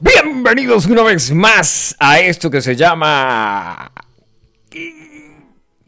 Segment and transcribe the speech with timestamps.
[0.00, 3.90] Bienvenidos una vez más a esto que se llama...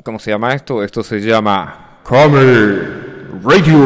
[0.03, 0.83] ¿Cómo se llama esto?
[0.83, 2.01] Esto se llama...
[2.03, 3.79] Comer Radio.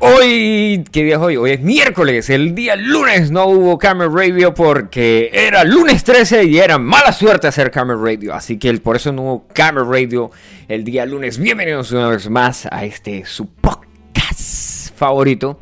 [0.00, 1.36] Hoy, ¿qué día es hoy?
[1.36, 6.58] Hoy es miércoles, el día lunes no hubo Camera Radio porque era lunes 13 y
[6.58, 10.32] era mala suerte hacer Camera Radio, así que por eso no hubo Camera Radio
[10.66, 11.38] el día lunes.
[11.38, 15.60] Bienvenidos una vez más a este su podcast favorito.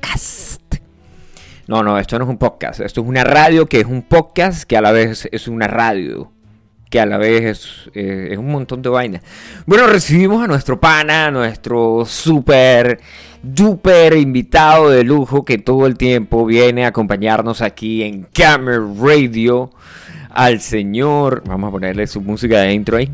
[0.00, 0.39] Cast.
[1.70, 4.64] No, no, esto no es un podcast, esto es una radio que es un podcast
[4.64, 6.32] que a la vez es una radio
[6.90, 9.22] que a la vez es, eh, es un montón de vainas.
[9.66, 12.98] Bueno, recibimos a nuestro pana, a nuestro super
[13.44, 19.70] duper invitado de lujo que todo el tiempo viene a acompañarnos aquí en Camera Radio,
[20.28, 23.08] al señor, vamos a ponerle su música de intro ahí.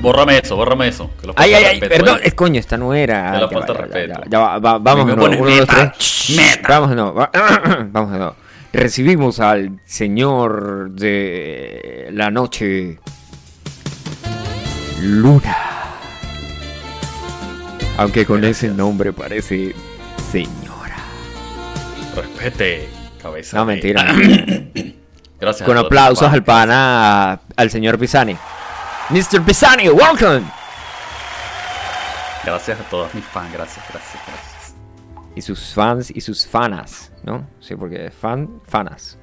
[0.00, 1.10] Bórrame eso, bórrame eso.
[1.20, 2.28] que Ay, ay, ay, perdón, eh.
[2.28, 3.32] es coño, esta no era.
[3.32, 4.20] Que la falta respeto.
[4.28, 6.32] ya, va, va- vamos pones uno, dos, meta, tres.
[6.36, 6.68] meta.
[6.68, 7.30] Vamos nuevo, va-
[7.90, 8.36] vamos nuevo.
[8.72, 12.98] Recibimos al señor de la noche,
[15.02, 15.56] Luna.
[17.98, 19.74] Aunque con ese nombre parece
[20.32, 20.96] señora.
[22.16, 22.88] Respete,
[23.22, 23.56] cabeza.
[23.58, 24.04] No, de- mentira.
[25.40, 25.66] Gracias.
[25.66, 28.36] Con aplausos al pana, al señor Pisani.
[29.10, 29.44] Mr.
[29.44, 30.44] Pisani, welcome.
[32.44, 34.74] Gracias a todos mis fans, gracias, gracias, gracias.
[35.34, 37.44] Y sus fans y sus fanas, ¿no?
[37.58, 39.18] Sí, porque fan, fanas.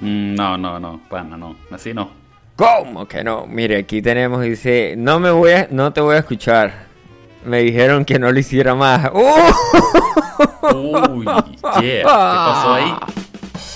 [0.00, 1.56] Mm, no, no, no, pana, no.
[1.72, 2.08] Así no.
[2.54, 3.44] ¿Cómo que no?
[3.48, 6.86] Mire, aquí tenemos, dice, no me voy a, no te voy a escuchar.
[7.44, 9.10] Me dijeron que no lo hiciera más.
[9.12, 9.52] ¡Uh!
[10.72, 11.80] Uy, yeah.
[11.80, 12.94] ¿Qué pasó ahí?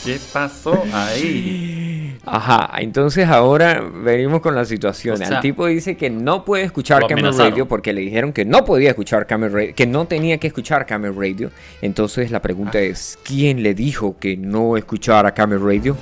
[0.04, 1.91] ¿Qué pasó ahí?
[2.24, 5.14] Ajá, entonces ahora venimos con la situación.
[5.14, 7.50] O sea, El tipo dice que no puede escuchar amenazaron.
[7.50, 10.86] Radio porque le dijeron que no podía escuchar Camera Radio, que no tenía que escuchar
[10.86, 11.50] Camera Radio.
[11.80, 12.82] Entonces la pregunta Ah.
[12.82, 15.96] es, ¿quién le dijo que no escuchara Camera Radio?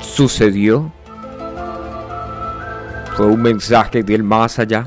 [0.00, 0.92] ¿Sucedió?
[3.16, 4.86] ¿Fue un mensaje del más allá?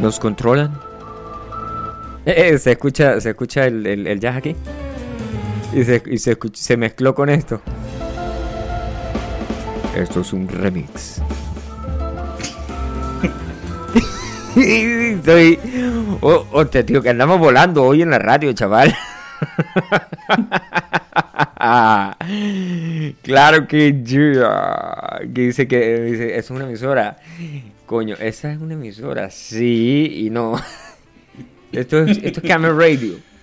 [0.00, 0.72] ¿Nos controlan?
[2.26, 4.56] Eh, eh, se escucha, se escucha el, el- el jazz aquí.
[5.74, 7.60] Y, se, y se, se mezcló con esto.
[9.96, 11.20] Esto es un remix.
[14.56, 15.58] Estoy.
[16.20, 18.94] Oh, digo que andamos volando hoy en la radio, chaval.
[23.22, 25.20] claro que ya.
[25.34, 27.16] Que dice que dice, es una emisora.
[27.86, 29.30] Coño, esa es una emisora.
[29.30, 30.54] Sí y no.
[31.72, 33.33] Esto es, esto es Camera Radio.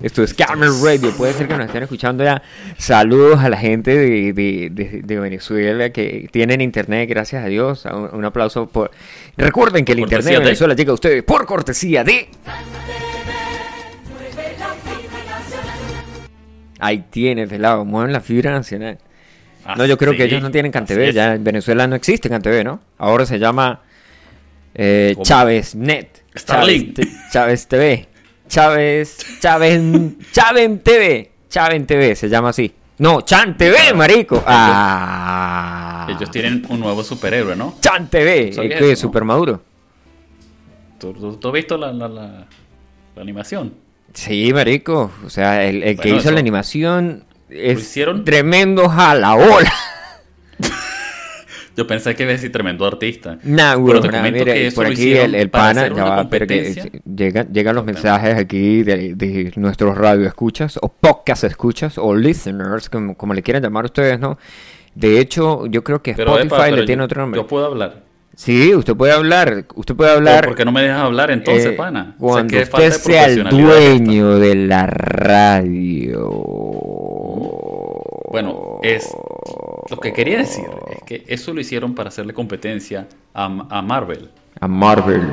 [0.00, 1.10] Esto es Camera Radio.
[1.16, 2.40] Puede ser que nos estén escuchando ya.
[2.76, 7.84] Saludos a la gente de, de- de- de Venezuela que tienen internet, gracias a Dios.
[7.84, 8.92] Un, un aplauso por.
[9.36, 12.28] Recuerden que el internet de Venezuela llega a ustedes por cortesía de.
[16.80, 17.84] Ahí tienes, pelado.
[17.84, 18.98] Mueven la fibra nacional.
[19.76, 21.12] No, yo creo que ellos no tienen CanTV.
[21.12, 22.80] Ya en Venezuela no existe CanTV, ¿no?
[22.98, 23.82] Ahora se llama
[24.74, 25.14] eh.
[25.22, 26.08] Chávez Net.
[26.36, 27.00] Starlink.
[27.32, 28.06] Chávez TV.
[28.48, 29.18] Chávez.
[29.40, 29.80] Chávez.
[30.32, 31.30] Chávez TV.
[31.48, 32.72] Chávez TV se llama así.
[32.98, 34.42] No, Chan TV, marico.
[34.46, 36.06] Ah.
[36.10, 37.76] Ellos tienen un nuevo superhéroe, ¿no?
[37.80, 38.52] Chan TV.
[38.52, 38.96] Sabía eh, que ¿no?
[38.96, 39.62] super maduro.
[40.98, 42.46] ¿Tú, tú- tú has visto la, la, la-
[43.14, 43.74] la animación?
[44.14, 45.12] Sí, marico.
[45.24, 48.24] O sea, el, el que hizo eso- la animación es hicieron?
[48.24, 49.72] tremendo jalaola.
[51.78, 53.38] Yo pensé que a decir tremendo artista.
[53.44, 56.44] Nah, Pero güey, te nah, comento mire, que por aquí el, pana, ya va, pero
[56.44, 62.16] que llegan, llegan los mensajes aquí de, de nuestros radio escuchas o podcast escuchas o
[62.16, 64.38] listeners, como, como le quieran llamar ustedes, ¿no?
[64.96, 67.40] De hecho, yo creo que Pero, Spotify epa, pero le yo- tiene otro nombre.
[67.40, 68.02] Yo puedo hablar.
[68.34, 70.46] Sí, usted puede hablar, usted puede Pero hablar.
[70.46, 72.16] ¿Por qué no me dejas hablar entonces, eh, pana?
[72.18, 76.28] O sea, Cuando qué falta usted sea el dueño de la radio.
[78.30, 79.08] Bueno, es
[79.90, 84.30] lo que quería decir es que eso lo hicieron para hacerle competencia a, a Marvel.
[84.60, 85.28] A Marvel.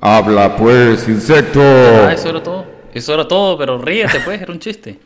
[0.00, 1.60] Habla pues, insecto.
[1.62, 2.66] Ah, eso era todo.
[2.92, 4.98] Eso era todo, pero ríete pues, era un chiste.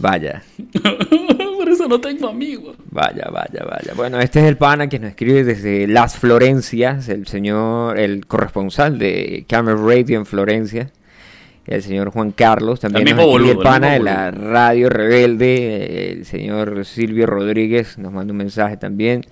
[0.00, 0.44] Vaya,
[1.58, 2.76] Por eso no tengo amigos.
[2.90, 3.94] vaya, vaya, vaya.
[3.96, 8.98] Bueno, este es el pana que nos escribe desde Las Florencias, el señor, el corresponsal
[8.98, 10.92] de Camera Radio en Florencia.
[11.68, 16.12] El señor Juan Carlos, también El mismo el boludo, el pana de la Radio Rebelde,
[16.12, 19.24] el señor Silvio Rodríguez nos manda un mensaje también.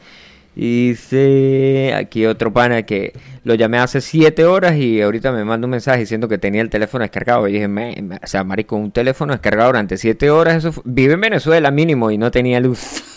[0.59, 3.13] Y dice aquí otro pana que
[3.45, 6.71] lo llamé hace 7 horas y ahorita me manda un mensaje diciendo que tenía el
[6.71, 7.47] teléfono descargado.
[7.47, 11.71] Y dije, o sea, marico, un teléfono descargado durante 7 horas, eso vive en Venezuela
[11.71, 13.05] mínimo y no tenía luz.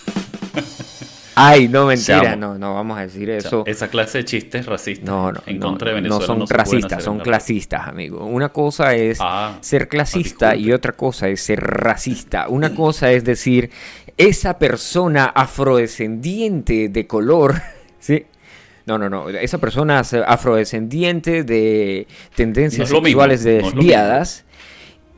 [1.42, 3.64] Ay, no, mentira, no, no vamos a decir eso.
[3.66, 6.28] esa clase de chistes racistas no, no, en contra de Venezuela.
[6.28, 8.26] No son racistas, son clasistas, amigo.
[8.26, 12.50] Una cosa es ah, ser clasista y otra cosa es ser racista.
[12.50, 13.72] Una cosa es decir,
[14.18, 17.56] esa persona afrodescendiente de color,
[18.00, 18.26] ¿sí?
[18.86, 19.30] No, no, no.
[19.30, 22.06] Esa persona afrodescendiente de
[22.36, 24.44] tendencias sexuales desviadas.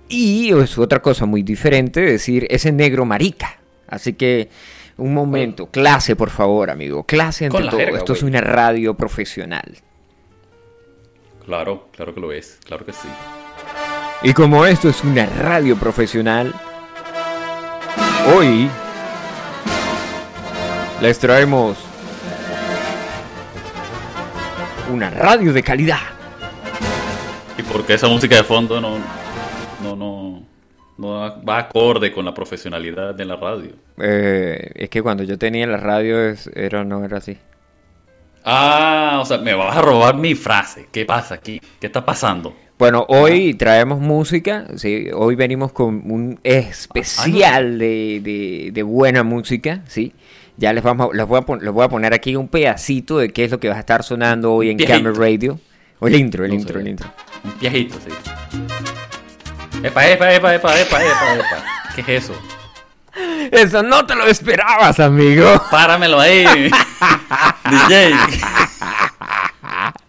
[0.07, 3.57] y es otra cosa muy diferente decir ese negro marica.
[3.87, 4.49] Así que
[5.01, 7.03] un momento, clase por favor, amigo.
[7.03, 7.79] Clase ante todo.
[7.79, 9.77] Esto es una radio profesional.
[11.45, 12.59] Claro, claro que lo es.
[12.63, 13.07] Claro que sí.
[14.21, 16.53] Y como esto es una radio profesional,
[18.35, 18.69] hoy
[21.01, 21.77] les traemos
[24.93, 26.01] una radio de calidad.
[27.57, 28.99] ¿Y por qué esa música de fondo no,
[29.81, 30.43] no, no,
[31.01, 33.71] no va acorde con la profesionalidad de la radio?
[33.97, 37.37] Eh, es que cuando yo tenía la radio era, no era así.
[38.43, 40.87] Ah, o sea, me vas a robar mi frase.
[40.91, 41.61] ¿Qué pasa aquí?
[41.79, 42.55] ¿Qué está pasando?
[42.77, 50.13] Bueno, hoy traemos música, sí, hoy venimos con un especial de, de, buena música, sí.
[50.57, 53.43] Ya les vamos, les voy, a les voy a poner aquí un pedacito de qué
[53.43, 55.59] es lo que va a estar sonando hoy en Camera Radio.
[55.99, 57.07] O el intro, el intro, el intro.
[57.43, 58.80] Un viejito, sí.
[59.83, 61.57] Epa, epa, epa, epa, epa, epa, epa.
[61.95, 62.39] ¿Qué es eso?
[63.51, 65.61] Eso no te lo esperabas, amigo.
[65.71, 66.45] Páramelo ahí.
[67.89, 68.13] DJ.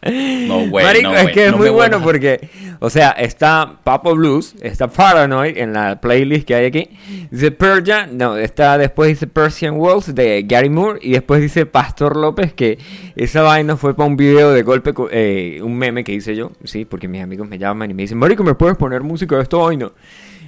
[0.05, 0.85] No, güey.
[0.85, 2.49] Marico, es que es muy bueno porque,
[2.81, 6.91] o sea, está Papo Blues, está Paranoid en la playlist que hay aquí.
[7.31, 12.17] Dice Persia, no, está después dice Persian Walls de Gary Moore y después dice Pastor
[12.17, 12.79] López que
[13.15, 16.85] esa vaina fue para un video de golpe, eh, un meme que hice yo, sí,
[16.85, 19.61] porque mis amigos me llaman y me dicen, Marico, ¿me puedes poner música de esto
[19.61, 19.77] hoy?
[19.77, 19.93] No.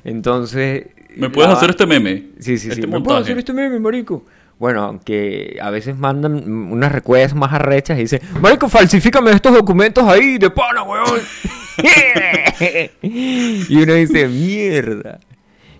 [0.02, 0.86] Entonces...
[1.16, 2.30] ¿Me puedes hacer este meme?
[2.40, 2.70] Sí, sí, sí.
[2.70, 4.24] Este ¿Me puedes hacer este meme, Marico?
[4.58, 10.04] Bueno, aunque a veces mandan unas recuestas más arrechas y dicen, Marico, falsifícame estos documentos
[10.04, 11.20] ahí de pana, weón.
[13.02, 15.18] y uno dice, mierda.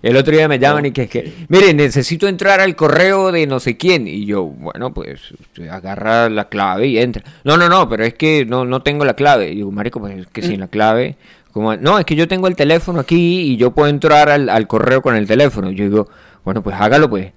[0.05, 3.47] El otro día me llaman y que es que, mire, necesito entrar al correo de
[3.47, 4.07] no sé quién.
[4.07, 5.33] Y yo, bueno, pues
[5.71, 7.23] agarra la clave y entra.
[7.43, 9.51] No, no, no, pero es que no, no tengo la clave.
[9.51, 11.15] Y digo, marico, pues es que sin la clave,
[11.51, 14.67] como, no, es que yo tengo el teléfono aquí y yo puedo entrar al, al
[14.67, 15.71] correo con el teléfono.
[15.71, 16.09] Y yo digo,
[16.43, 17.31] bueno, pues hágalo pues.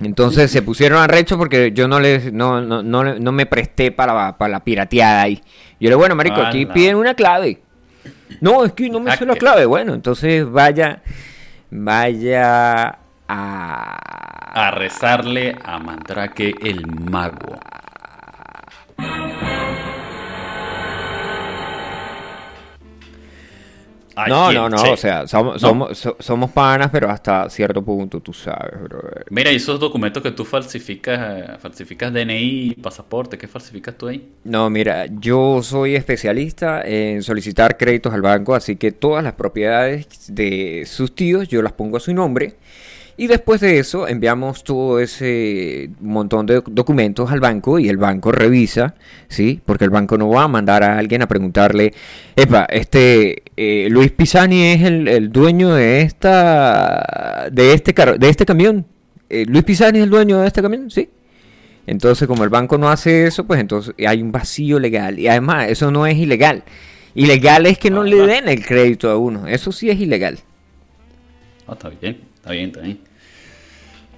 [0.00, 3.92] Entonces se pusieron a recho porque yo no les no, no, no, no me presté
[3.92, 5.42] para, para, la pirateada ahí.
[5.80, 7.60] Yo le bueno, marico, aquí piden una clave.
[8.40, 9.66] No, es que no me ah, sé la clave.
[9.66, 11.02] Bueno, entonces vaya
[11.70, 12.98] vaya
[13.28, 14.14] a
[14.54, 17.58] a rezarle a Mandrake el mago.
[24.28, 25.60] No, no, no, o sea, somos,
[26.18, 29.00] somos, panas, pero hasta cierto punto, tú sabes, bro.
[29.30, 34.28] Mira, ¿y esos documentos que tú falsificas, falsificas DNI, pasaporte, qué falsificas tú ahí?
[34.44, 40.06] No, mira, yo soy especialista en solicitar créditos al banco, así que todas las propiedades
[40.28, 42.56] de sus tíos yo las pongo a su nombre
[43.16, 48.32] y después de eso enviamos todo ese montón de documentos al banco y el banco
[48.32, 48.94] revisa,
[49.28, 49.60] ¿sí?
[49.64, 51.92] Porque el banco no va a mandar a alguien a preguntarle,
[52.34, 58.86] epa, este eh, Luis Pisani es el, dueño de esta de este de este camión.
[59.30, 61.08] Eh, Luis Pisani es el dueño de este camión, ¿sí?
[61.86, 65.18] Entonces, como el banco no hace eso, pues entonces hay un vacío legal.
[65.18, 66.64] Y además, eso no es ilegal.
[67.14, 69.46] Ilegal es que no le den el crédito a uno.
[69.46, 70.38] Eso sí es ilegal.
[71.66, 72.34] Ah, está bien.
[72.36, 73.00] Está bien, está bien.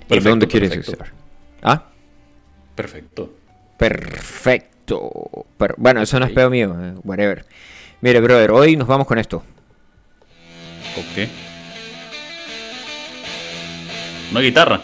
[0.09, 1.13] Perfecto, ¿Dónde quieres estar?
[1.63, 1.83] ¿Ah?
[2.75, 3.33] Perfecto.
[3.77, 5.47] Perfecto.
[5.77, 7.45] bueno, eso no es pedo mío, eh, whatever.
[8.01, 9.43] Mire, brother, hoy nos vamos con esto.
[10.97, 11.29] Ok.
[14.31, 14.81] Una guitarra.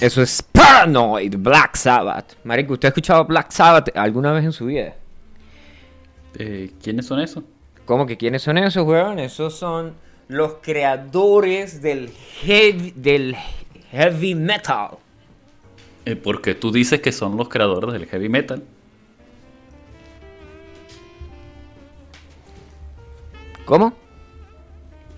[0.00, 2.34] Eso es Paranoid Black Sabbath.
[2.44, 4.94] Marico, ¿usted ha escuchado Black Sabbath alguna vez en su vida?
[6.38, 7.44] Eh, ¿Quiénes son esos?
[7.84, 9.18] ¿Cómo que quiénes son esos, weón?
[9.18, 9.94] Esos son
[10.28, 12.10] los creadores del
[12.42, 13.36] heavy, del
[13.90, 14.98] heavy metal.
[16.06, 18.62] Eh, porque tú dices que son los creadores del heavy metal.
[23.64, 23.94] ¿Cómo?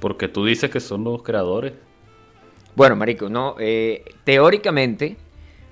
[0.00, 1.73] Porque tú dices que son los creadores.
[2.76, 3.56] Bueno, marico, no.
[3.58, 5.16] Eh, teóricamente,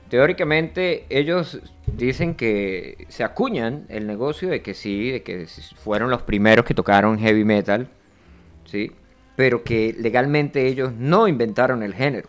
[0.08, 1.60] teóricamente ellos
[1.96, 5.46] dicen que se acuñan el negocio de que sí, de que
[5.76, 7.88] fueron los primeros que tocaron heavy metal,
[8.64, 8.92] ¿sí?
[9.36, 12.28] pero que legalmente ellos no inventaron el género.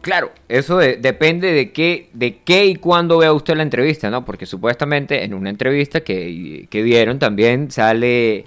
[0.00, 4.24] Claro, eso de- depende de qué, de qué y cuándo vea usted la entrevista, ¿no?
[4.24, 8.46] Porque supuestamente en una entrevista que, que dieron también sale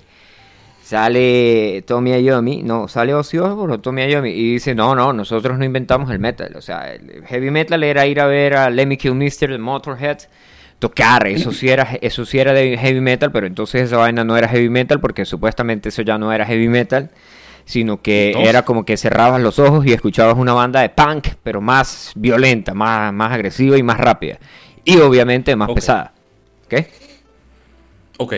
[0.84, 5.58] sale Tommy Iommi, no, sale Ozzy Osbourne o Tommy Iommi y dice, no, no, nosotros
[5.58, 8.98] no inventamos el metal, o sea, el heavy metal era ir a ver a Lemmy
[8.98, 10.18] Kilmister de Motorhead
[10.80, 14.36] tocar, eso sí era eso sí era de heavy metal, pero entonces esa vaina no
[14.36, 17.10] era heavy metal porque supuestamente eso ya no era heavy metal,
[17.64, 18.50] sino que Entonces.
[18.50, 22.74] era como que cerrabas los ojos y escuchabas una banda de punk, pero más violenta,
[22.74, 24.38] más, más agresiva y más rápida.
[24.84, 26.14] Y obviamente más pesada.
[26.66, 26.74] ¿Ok?
[28.18, 28.34] Ok.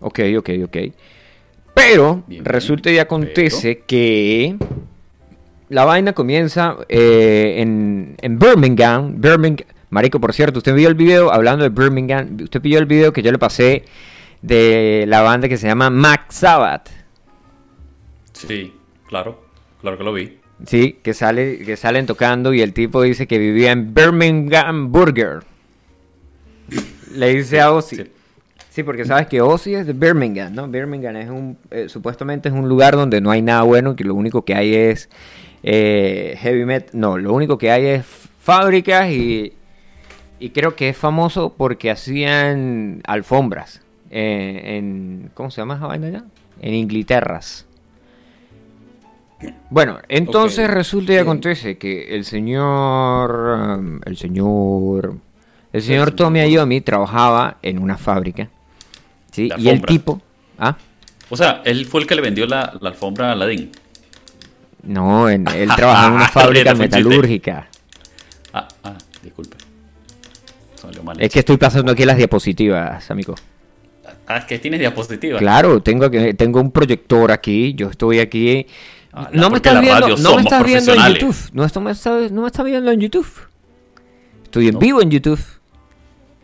[0.00, 0.76] Ok, ok, ok.
[1.76, 4.56] Pero Bien, resulta y acontece que
[5.68, 9.20] la vaina comienza eh, en, en Birmingham.
[9.20, 9.68] Birmingham.
[9.90, 12.38] Marico, por cierto, usted vio el video hablando de Birmingham.
[12.42, 13.84] Usted pilló el video que yo le pasé
[14.40, 16.88] de la banda que se llama Max Sabbath.
[18.32, 18.72] Sí,
[19.06, 19.44] claro.
[19.82, 20.38] Claro que lo vi.
[20.66, 25.40] Sí, que sale, que salen tocando y el tipo dice que vivía en Birmingham Burger.
[27.12, 27.96] Le dice a Ozzy.
[27.96, 28.04] Sí.
[28.76, 30.68] Sí, porque sabes que Ozzy es de Birmingham, ¿no?
[30.68, 34.14] Birmingham es un, eh, supuestamente es un lugar donde no hay nada bueno, que lo
[34.14, 35.08] único que hay es
[35.62, 36.90] eh, heavy metal.
[36.92, 38.04] No, lo único que hay es
[38.38, 39.54] fábricas y,
[40.38, 43.80] y creo que es famoso porque hacían alfombras
[44.10, 46.24] eh, en, ¿cómo se llama esa vaina allá?
[46.60, 47.64] En Inglaterras.
[49.70, 55.14] Bueno, entonces resulta y acontece que el señor, um, el señor,
[55.72, 56.10] el señor.
[56.10, 58.50] Tommy Iommi trabajaba en una fábrica,
[59.36, 60.20] Y el tipo,
[60.58, 60.76] ah,
[61.30, 63.70] O sea, él fue el que le vendió la, la alfombra a Aladdin.
[64.82, 67.68] no, en- él trabajaba en una fábrica metalúrgica.
[68.52, 69.56] Ah, ah, disculpe.
[70.76, 73.34] Salió mal Es que estoy pasando aquí las diapositivas, amigo.
[74.28, 75.38] Ah, es que tienes diapositivas.
[75.40, 78.66] Claro, tengo tengo un proyector aquí, yo estoy aquí.
[79.12, 81.12] Ah, no me estás viendo, no me estás viendo en.
[81.14, 81.36] YouTube.
[81.52, 83.26] No, esto me está, no me estás viendo en YouTube.
[84.44, 84.80] Estoy en No.
[84.80, 85.40] vivo en YouTube.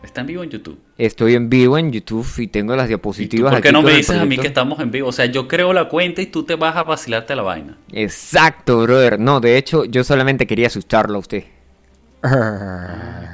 [0.02, 0.78] Está en vivo en YouTube.
[0.98, 3.82] Estoy en vivo en YouTube y tengo las ¿Y tú diapositivas por qué aquí no
[3.82, 5.08] me dices a mí que estamos en vivo?
[5.08, 7.76] O sea, yo creo la cuenta y tú te vas a vacilarte la vaina.
[7.92, 9.18] Exacto, brother.
[9.20, 11.44] No, de hecho, yo solamente quería asustarlo a usted.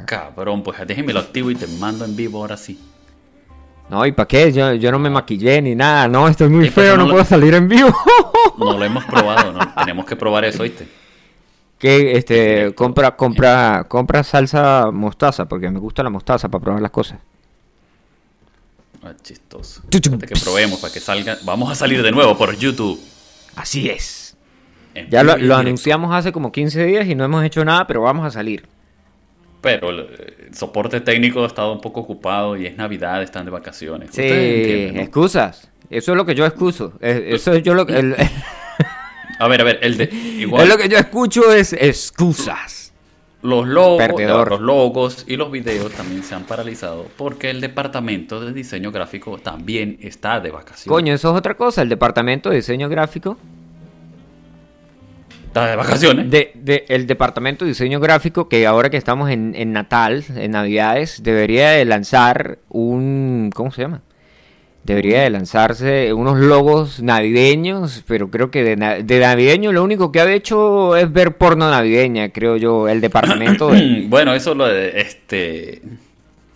[0.06, 2.78] Cabrón, pues déjeme lo activo y te mando en vivo ahora sí.
[3.90, 4.52] No, ¿y para qué?
[4.52, 6.08] Yo, yo no me maquillé ni nada.
[6.08, 7.94] No, estoy muy ¿Y por qué feo, no no lo- puedo salir en vivo.
[8.58, 9.60] No lo hemos probado, ¿no?
[9.74, 10.86] Tenemos que probar eso, ¿viste?
[11.78, 16.90] Que este compra compra compra salsa mostaza porque me gusta la mostaza para probar las
[16.90, 17.18] cosas.
[19.02, 19.82] Ah, chistoso.
[19.90, 20.00] Que
[20.42, 21.38] probemos para que salga.
[21.44, 23.00] Vamos a salir de nuevo por YouTube.
[23.54, 24.36] Así es.
[24.94, 28.26] En Ya lo, anunciamos hace como 15 días y no hemos hecho nada, pero vamos
[28.26, 28.66] a salir.
[29.60, 29.98] Pero el,
[30.48, 34.10] el soporte técnico ha estado un poco ocupado y es Navidad, están de vacaciones.
[34.12, 35.68] Sí, excusas.
[35.90, 36.92] Eso es lo que yo excuso.
[37.00, 38.16] Eh, Eso es yo lo que el-
[39.38, 40.04] A ver, a ver, el de.
[40.38, 42.92] Igual, es lo que yo escucho es excusas.
[43.42, 44.50] los logos, Perdedor.
[44.50, 49.38] los logos y los videos también se han paralizado porque el departamento de diseño gráfico
[49.38, 50.88] también está de vacaciones.
[50.88, 51.82] Coño, eso es otra cosa.
[51.82, 53.36] El departamento de diseño gráfico
[55.46, 56.30] Está de vacaciones.
[56.30, 60.50] De, de- el departamento de diseño gráfico que ahora que estamos en, en Natal, en
[60.50, 63.50] Navidades, debería de lanzar un...
[63.54, 64.02] ¿Cómo se llama?
[64.88, 70.10] Debería de lanzarse unos logos navideños, pero creo que de, na- de navideño lo único
[70.10, 74.66] que ha hecho es ver porno navideña, creo yo, el departamento de- Bueno, eso lo
[74.66, 75.82] de este.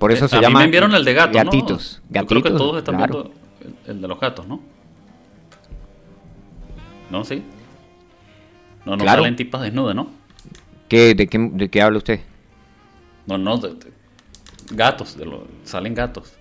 [0.02, 2.02] Por eso Eh, se a llama mí me enviaron el de gatos, gatitos.
[2.10, 2.22] ¿no?
[2.22, 3.14] Yo creo que todos están claro.
[3.14, 3.34] viendo
[3.86, 4.60] el, el de los gatos, ¿no?
[7.10, 7.24] ¿No?
[7.24, 7.44] ¿Sí?
[8.86, 9.22] No, no Claro.
[9.22, 10.08] salen tipas desnudas, ¿no?
[10.90, 12.20] ¿Qué, de, qué, ¿De qué habla usted?
[13.28, 13.94] No, no, de- de-
[14.72, 16.34] gatos, de lo- salen gatos.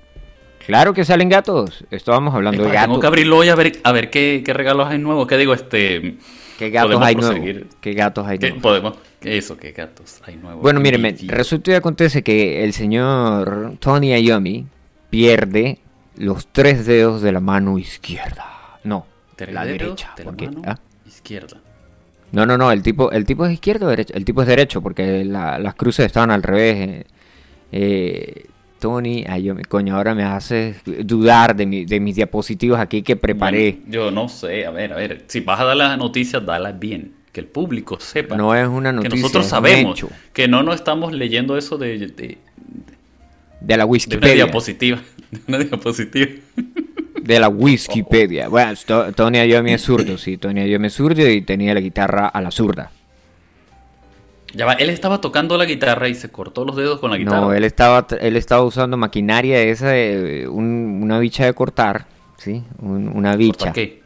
[0.65, 1.85] Claro que salen gatos.
[1.91, 2.89] Estábamos hablando Epa, de gatos.
[2.89, 5.27] tengo que abrirlo hoy a ver, a ver qué, qué regalos hay nuevos.
[5.27, 5.53] ¿Qué digo?
[5.53, 6.17] Este,
[6.61, 7.65] ¿Qué gatos hay nuevos?
[7.81, 8.63] ¿Qué gatos hay ¿qué nuevos?
[8.63, 8.95] podemos?
[9.19, 9.57] ¿Qué eso?
[9.57, 10.61] ¿Qué gatos hay nuevos?
[10.63, 11.35] Bueno, en mire, mi me- vida?
[11.35, 14.67] resulta y acontece que el señor Tony Iommi
[15.09, 15.79] pierde
[16.19, 18.79] los tres dedos de la mano izquierda.
[18.85, 20.13] No, Tres la derecha.
[20.19, 21.57] de la porque- mano ah, izquierda.
[22.33, 24.13] No, no, no, el tipo, el tipo es izquierdo o derecho.
[24.15, 27.07] El tipo es derecho porque la- las cruces estaban al revés.
[27.73, 28.45] eh.
[28.81, 33.73] Tony Iommi, coño, ahora me hace dudar de, mi- de mis diapositivas aquí que preparé.
[33.83, 35.25] Bueno, yo no sé, a ver, a ver.
[35.29, 37.13] Si vas a dar las noticias, dalas bien.
[37.33, 38.37] Que el público sepa.
[38.37, 40.11] No es una noticia, Que nosotros sabemos hecho.
[40.33, 42.39] que no nos estamos leyendo eso de, de- De
[43.61, 44.35] la De una Wikipedia.
[44.35, 44.99] diapositiva.
[45.31, 46.31] De una diapositiva.
[47.23, 48.49] De la Wikipedia.
[48.49, 50.39] Bueno, To- Tony Iommi es zurdo, sí.
[50.39, 52.91] Tony Iommi es zurdo y tenía la guitarra a la zurda.
[54.55, 57.41] Ya va, él estaba tocando la guitarra y se cortó los dedos con la guitarra.
[57.41, 62.65] No, él estaba, él estaba usando maquinaria esa de un- una bicha de cortar, ¿sí?
[62.79, 63.73] Un- una ¿Cortar bicha.
[63.73, 64.03] qué?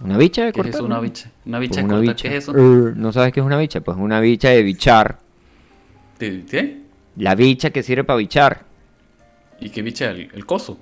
[0.00, 0.78] ¿Una bicha de ¿Qué es cortar?
[0.80, 1.30] eso, una bicha?
[1.46, 2.14] ¿Una Pues bicha de una cortar?
[2.14, 2.28] bicha.
[2.28, 2.56] ¿Qué es eso?
[2.56, 3.80] Eh, ¿No sabes qué es una bicha?
[3.80, 5.18] Pues una bicha de bichar.
[6.20, 6.82] ¿De- ¿Qué?
[7.16, 8.62] La bicha que sirve para bichar.
[9.60, 10.10] ¿Y qué bicha?
[10.10, 10.78] El, el coso.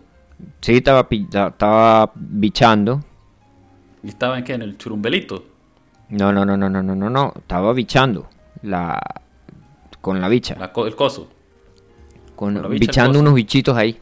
[0.60, 3.02] Sí, estaba, estaba bichando.
[4.02, 4.52] ¿Y estaba en qué?
[4.52, 5.46] ¿En el churumbelito?
[6.10, 7.32] No, no, no, no, no, no, no, no.
[7.36, 8.28] Estaba bichando.
[8.62, 8.98] La...
[10.00, 10.56] Con la bicha.
[10.58, 11.28] La co- el coso.
[12.36, 13.20] con, bicha, bichando coso.
[13.20, 13.98] unos bichitos ahí.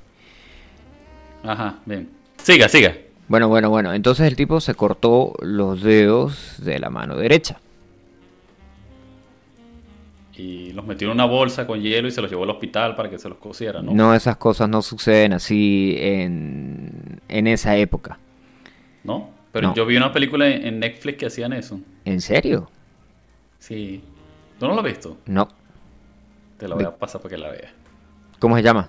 [1.43, 2.11] Ajá, bien.
[2.43, 2.95] Siga, siga.
[3.29, 3.93] Bueno, bueno, bueno.
[3.95, 7.59] Entonces el tipo se cortó los dedos de la mano derecha.
[10.37, 13.09] Y los metió en una bolsa con hielo y se los llevó al hospital para
[13.09, 13.93] que se los cosieran, ¿no?
[13.95, 18.19] No, esas cosas no suceden así en, en esa época.
[19.05, 19.31] ¿No?
[19.53, 19.75] Pero No.
[19.75, 21.79] yo vi una película en Netflix que hacían eso.
[22.05, 22.69] ¿En serio?
[23.61, 24.03] Sí.
[24.65, 25.19] ¿Tú no lo has visto?
[25.27, 25.47] No.
[26.57, 27.71] Te la voy a pasar para que la veas.
[28.39, 28.89] ¿Cómo se llama?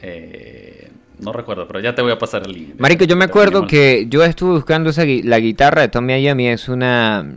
[0.00, 2.74] Eh, no recuerdo, pero ya te voy a pasar el link.
[2.80, 6.48] Marico, yo me acuerdo que yo estuve buscando esa gui- la guitarra de Tommy Iommi
[6.48, 7.30] es una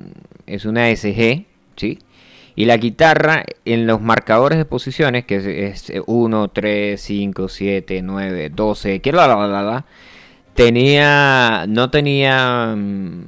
[0.45, 1.43] es una SG,
[1.75, 1.99] ¿sí?
[2.55, 5.35] Y la guitarra en los marcadores de posiciones que
[5.67, 9.85] es, es 1 3 5 7 9 12, que la la la la,
[10.53, 13.21] tenía no tenía mm,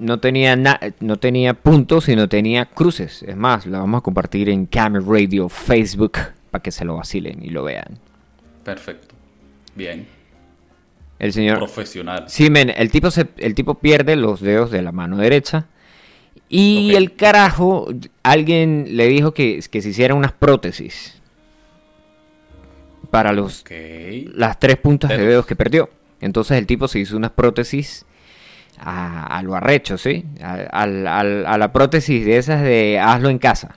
[0.00, 3.22] no tenía na- no tenía puntos, sino tenía cruces.
[3.22, 6.18] Es más, la vamos a compartir en Camera Radio Facebook
[6.50, 7.98] para que se lo vacilen y lo vean.
[8.64, 9.14] Perfecto.
[9.74, 10.06] Bien.
[11.18, 12.24] El señor Profesional.
[12.28, 15.66] Sí, men, el tipo, se, el tipo pierde los dedos de la mano derecha.
[16.48, 17.88] Y el carajo,
[18.22, 21.20] alguien le dijo que, que se hicieran unas prótesis.
[23.10, 23.64] Para los,
[24.34, 25.90] las tres puntas de dedos que perdió.
[26.20, 28.04] Entonces el tipo se hizo unas prótesis
[28.80, 30.24] a, a lo arrecho, ¿sí?
[30.42, 33.76] A, a la prótesis de esas de hazlo en casa.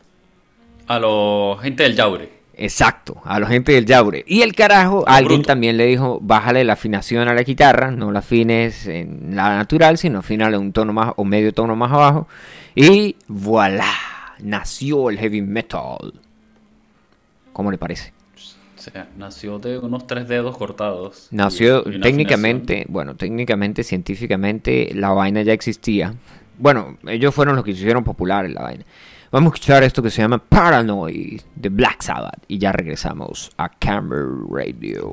[0.87, 2.41] A la gente del Yaure.
[2.53, 4.23] Exacto, a la gente del Yaure.
[4.27, 5.47] Y el carajo, alguien bruto.
[5.47, 9.97] también le dijo, bájale la afinación a la guitarra, no la afines en la natural,
[9.97, 12.27] sino afínale un tono más o medio tono más abajo.
[12.75, 13.91] Y voilà,
[14.39, 16.13] nació el heavy metal.
[17.53, 18.13] ¿Cómo le parece?
[18.81, 21.27] O sea, nació de unos tres dedos cortados.
[21.29, 26.15] Nació Y- y una técnicamente, bueno, técnicamente, científicamente, la vaina ya existía.
[26.57, 28.83] Bueno, ellos fueron los que hicieron populares la vaina.
[29.31, 33.69] Vamos a escuchar esto que se llama Paranoid de Black Sabbath y ya regresamos a
[33.69, 35.07] Camera Radio.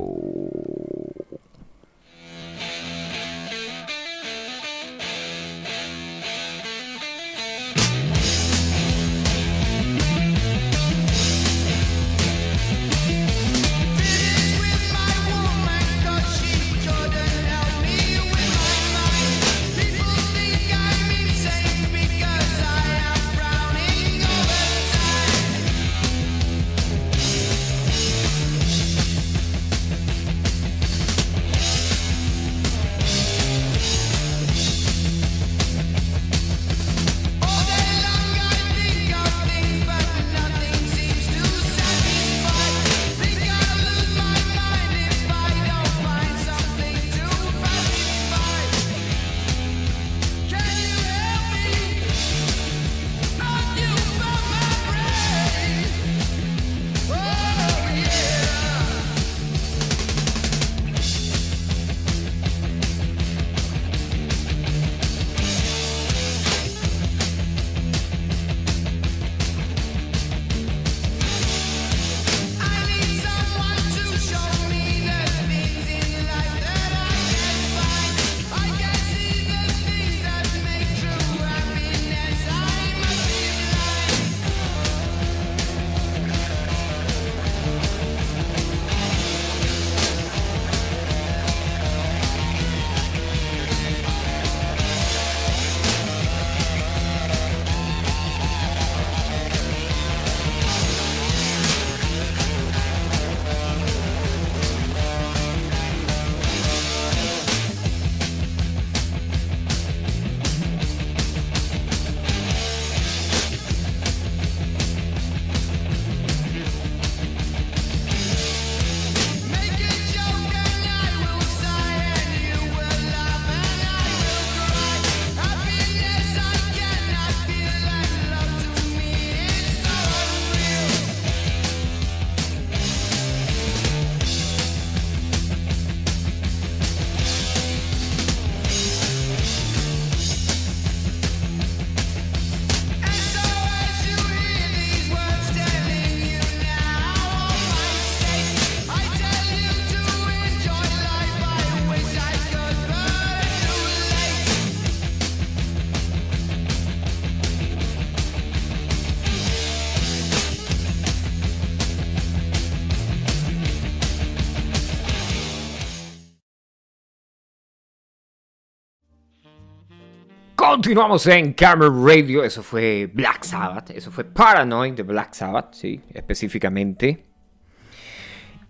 [170.69, 172.45] Continuamos en Camera Radio.
[172.45, 173.89] Eso fue Black Sabbath.
[173.89, 177.25] Eso fue Paranoid de Black Sabbath, sí, específicamente.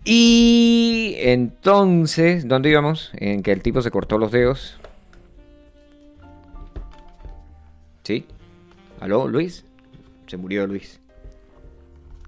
[0.05, 3.11] Y entonces, ¿dónde íbamos?
[3.15, 4.79] En que el tipo se cortó los dedos.
[8.03, 8.25] ¿Sí?
[9.01, 9.65] ¿Aló, Luis?
[10.27, 11.01] Se murió Luis.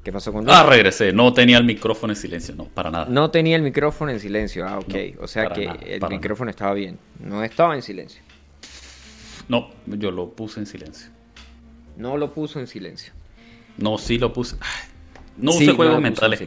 [0.04, 0.54] ¿Qué pasó con Luis?
[0.54, 1.14] Ah, regresé.
[1.14, 2.54] No tenía el micrófono en silencio.
[2.56, 3.06] No, para nada.
[3.10, 4.68] No tenía el micrófono en silencio.
[4.68, 4.94] Ah, ok.
[5.16, 7.00] No, o sea que nada, el micrófono estaba bien.
[7.24, 8.22] No estaba en silencio.
[9.48, 11.10] No, yo lo puse en silencio.
[11.98, 13.13] No lo puso en silencio.
[13.78, 14.56] No, sí lo puse.
[15.38, 16.41] No Sí, no juegos mentales.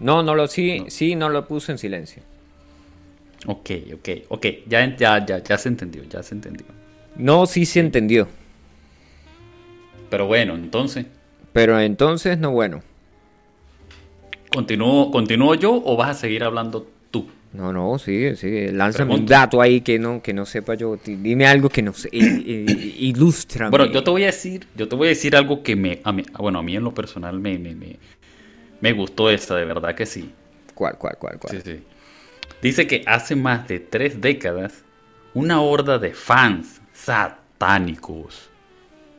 [0.00, 0.90] No, no lo, sí, No.
[0.90, 2.22] sí, no lo puso en silencio.
[3.46, 4.46] Ok, ok, ok.
[4.66, 6.66] Ya, ya, ya, ya se entendió, ya se entendió.
[7.16, 8.28] No, sí se entendió.
[10.10, 11.06] Pero bueno, entonces,
[11.52, 12.82] Pero entonces, no bueno.
[14.52, 16.86] ¿continúo, ¿continúo yo o vas a seguir hablando?
[17.52, 18.68] No, no, sí, sí.
[18.68, 20.98] Lánzame un dato ahí que no, que no sepa yo.
[21.02, 22.08] Dime algo que no sé.
[22.12, 23.70] i- i- Ilústrame.
[23.70, 26.12] Bueno, yo te voy a decir, yo te voy a decir algo que me, a
[26.12, 27.96] mí, bueno, a mí en lo personal me, me, me,
[28.80, 30.30] me gustó esta, de verdad que sí.
[30.74, 31.56] ¿Cuál, cuál, cuál, cuál?
[31.56, 31.82] Sí, sí.
[32.60, 34.84] Dice que hace más de tres décadas,
[35.32, 38.50] una horda de fans satánicos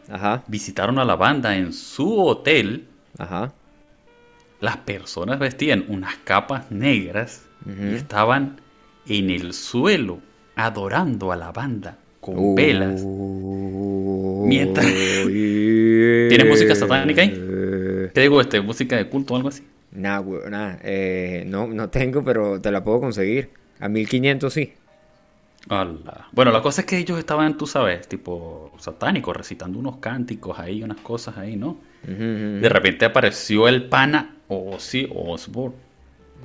[0.09, 2.85] Ajá, visitaron a la banda en su hotel.
[3.17, 3.53] ajá.
[4.59, 8.59] Las personas vestían unas capas negras y estaban
[9.07, 10.19] en el suelo
[10.55, 13.01] adorando a la banda con velas.
[14.45, 17.29] Mientras- ¿Tiene ¿Tiene música satánica ahí?
[18.13, 18.61] ¿Qué digo este?
[18.61, 19.63] ¿Música de culto o algo así?
[19.91, 23.49] Nah, nah, eh, no, no tengo, pero te la puedo conseguir.
[23.79, 24.73] A 1500 sí.
[25.67, 26.27] Ala.
[26.31, 30.83] Bueno, la cosa es que ellos estaban, tú sabes, tipo satánicos, recitando unos cánticos ahí,
[30.83, 31.77] unas cosas ahí, ¿no?
[32.03, 35.75] De repente apareció el pana, o sí, Osborne,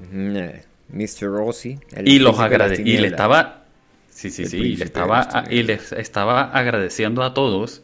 [0.02, 1.28] ujú, eh, Mr.
[1.28, 1.78] Rossi.
[1.92, 2.36] el y los
[2.78, 3.64] y le estaba,
[4.08, 7.82] sí, sí, sí, y le estaba, y les estaba agradeciendo a todos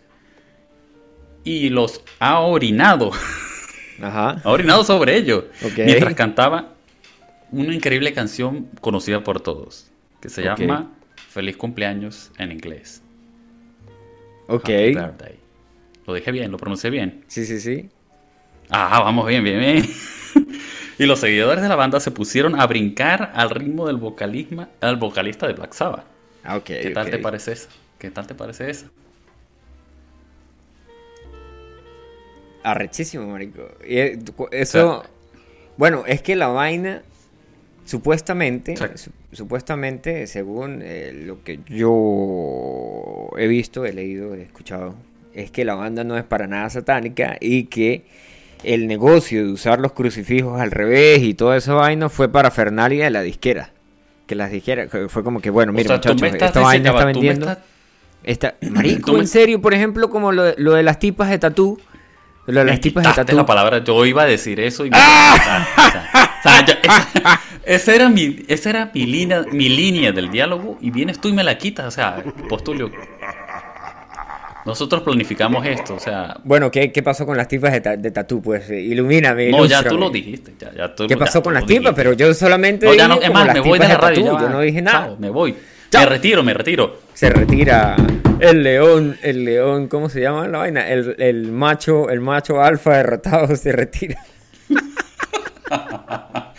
[1.44, 3.10] y los ha orinado,
[4.00, 4.40] Ajá.
[4.44, 5.72] ha orinado sobre ellos, Ok.
[5.78, 6.74] mientras cantaba
[7.50, 10.92] una increíble canción conocida por todos, que se llama
[11.30, 13.02] Feliz cumpleaños en inglés.
[14.48, 14.64] Ok.
[14.64, 15.38] Happy birthday.
[16.06, 17.24] Lo dije bien, lo pronuncié bien.
[17.28, 17.88] Sí, sí, sí.
[18.68, 19.84] Ah, vamos bien, bien, bien.
[21.00, 24.96] y los seguidores de la banda se pusieron a brincar al ritmo del vocalisma, al
[24.96, 26.04] vocalista de Black Sabbath.
[26.44, 26.64] Ah, ok.
[26.64, 27.70] ¿Qué tal te parece esa?
[27.98, 28.90] ¿Qué tal te parece esa?
[32.62, 33.66] Arrechísimo, marico.
[33.82, 34.18] Eh,
[34.50, 34.98] eso.
[34.98, 35.10] O sea-
[35.78, 37.02] bueno, es que la vaina.
[37.86, 38.74] Supuestamente,
[39.32, 44.94] supuestamente, según eh, lo que yo he visto, he leído, he escuchado,
[45.32, 48.04] es que la banda no es para nada satánica y que
[48.64, 53.04] el negocio de usar los crucifijos al revés y toda esa vaina fue para Fernalia
[53.04, 53.70] de la disquera.
[54.26, 57.46] Que las disqueras, que fue como que, bueno, mira, muchachos, esta vaina está vendiendo.
[57.50, 57.64] estás-
[58.22, 61.38] Esta, marico, me- en serio, por ejemplo, como lo, de- lo de las tipas de
[61.38, 61.80] tatú.
[62.46, 63.34] Lo de Me las tipas de tatú.
[63.36, 65.66] la palabra, yo iba a decir eso y me ¡Ah!
[66.38, 71.20] o sea, esa era mi, esa era mi línea, mi línea del diálogo y vienes
[71.20, 72.90] tú y me la quitas, o sea, Postulio.
[74.66, 78.10] Nosotros planificamos esto, o sea, Bueno, ¿qué, qué pasó con las tipas de, ta- de
[78.10, 78.42] tatú?
[78.42, 79.50] Pues eh, ilumíname.
[79.50, 81.94] no, ya tú lo dijiste, ya, ya tú ¿Qué pasó con las tipas?
[81.94, 84.48] Pero yo solamente No, ya no, es más, me voy de la radio, tatú, Yo
[84.50, 85.06] no dije nada.
[85.06, 85.54] Chao, me voy.
[85.90, 86.02] Chao.
[86.02, 87.00] Me retiro, me retiro.
[87.14, 87.96] Se retira
[88.38, 90.88] el león, el león, ¿cómo se llama la vaina?
[90.88, 94.18] El, el macho, el macho alfa derrotado se retira.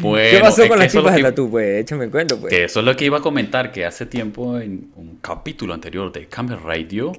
[0.00, 1.50] Bueno, ¿Qué pasó con que las tipas de que- tatú?
[1.50, 2.52] Pues échame el cuento, pues.
[2.52, 6.12] Que eso es lo que iba a comentar, que hace tiempo en un capítulo anterior
[6.12, 7.12] de Camera Radio.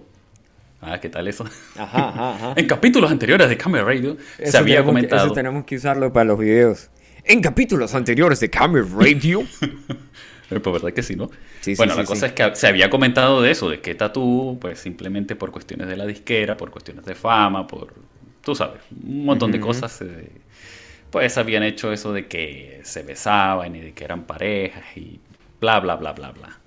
[0.82, 1.44] Ah, ¿qué tal eso?
[1.78, 2.54] Ajá, ajá, ajá.
[2.56, 5.26] En capítulos anteriores de Camera Radio Eso se había que- comentado.
[5.26, 6.90] eso tenemos que usarlo para los videos.
[7.24, 9.44] En capítulos anteriores de Camera Radio.
[10.50, 11.30] Eh, Pues verdad que sí, ¿no?
[11.60, 14.58] Sí, bueno, sí, la cosa es que se había comentado de eso, de que Tatú,
[14.62, 17.94] pues simplemente por cuestiones de la disquera, por cuestiones de fama, por,
[18.42, 20.30] tú sabes, un montón de cosas, eh,
[21.12, 25.20] pues habían hecho eso de que se besaban y de que eran parejas y
[25.60, 26.58] bla, bla, bla, bla, bla.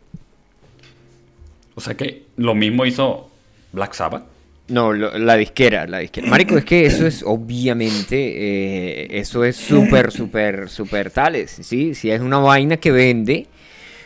[1.74, 3.30] O sea que lo mismo hizo
[3.72, 4.24] Black Sabbath.
[4.68, 6.28] No, lo- la disquera, la disquera.
[6.28, 11.94] Marico, es que eso es obviamente, eh, eso es súper, súper, súper tales, ¿sí?
[11.94, 13.46] Si es una vaina que vende.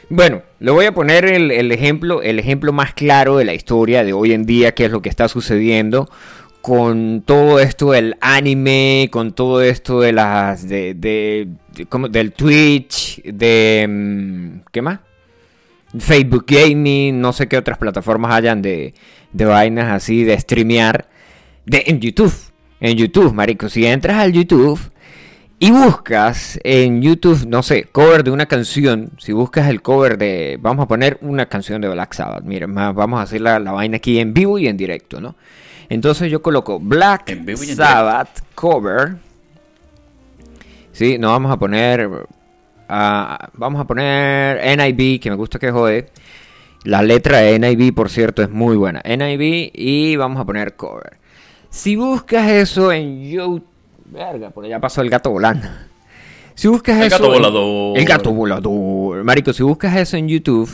[0.09, 4.05] Bueno, le voy a poner el, el ejemplo, el ejemplo más claro de la historia
[4.05, 6.09] de hoy en día, que es lo que está sucediendo
[6.65, 11.47] con todo esto del anime, con todo esto de las, de, de,
[11.91, 12.09] ¿cómo?
[12.09, 15.01] del Twitch, de, mm, ¿qué más?
[15.99, 18.95] Facebook Gaming, no sé qué otras plataformas hayan de,
[19.35, 21.07] de vainas así, de streamear,
[21.67, 22.33] de, en YouTube,
[22.81, 24.81] en YouTube, marico, si entras al YouTube
[25.59, 30.59] y buscas en YouTube, no sé, cover de una canción, si buscas el cover de,
[30.63, 33.99] vamos a poner una canción de Black Sabbath, miren, vamos a hacer la, la vaina
[33.99, 35.37] aquí en vivo y en directo, ¿no?
[35.89, 37.37] Entonces yo coloco Black
[37.75, 39.17] Sabbath cover,
[40.93, 42.09] sí, no vamos a poner,
[42.89, 46.09] ah, vamos a poner NIB, que me gusta que jode,
[46.85, 51.19] la letra de NIB, por cierto, es muy buena, NIB, y vamos a poner cover.
[51.71, 53.67] Si buscas eso en YouTube,
[54.07, 55.67] verga, por allá pasó el gato volando.
[56.55, 57.17] Si buscas El eso.
[57.19, 57.99] gato en- volador.
[57.99, 59.25] El gato volador.
[59.25, 60.71] Marico, si buscas eso en YouTube,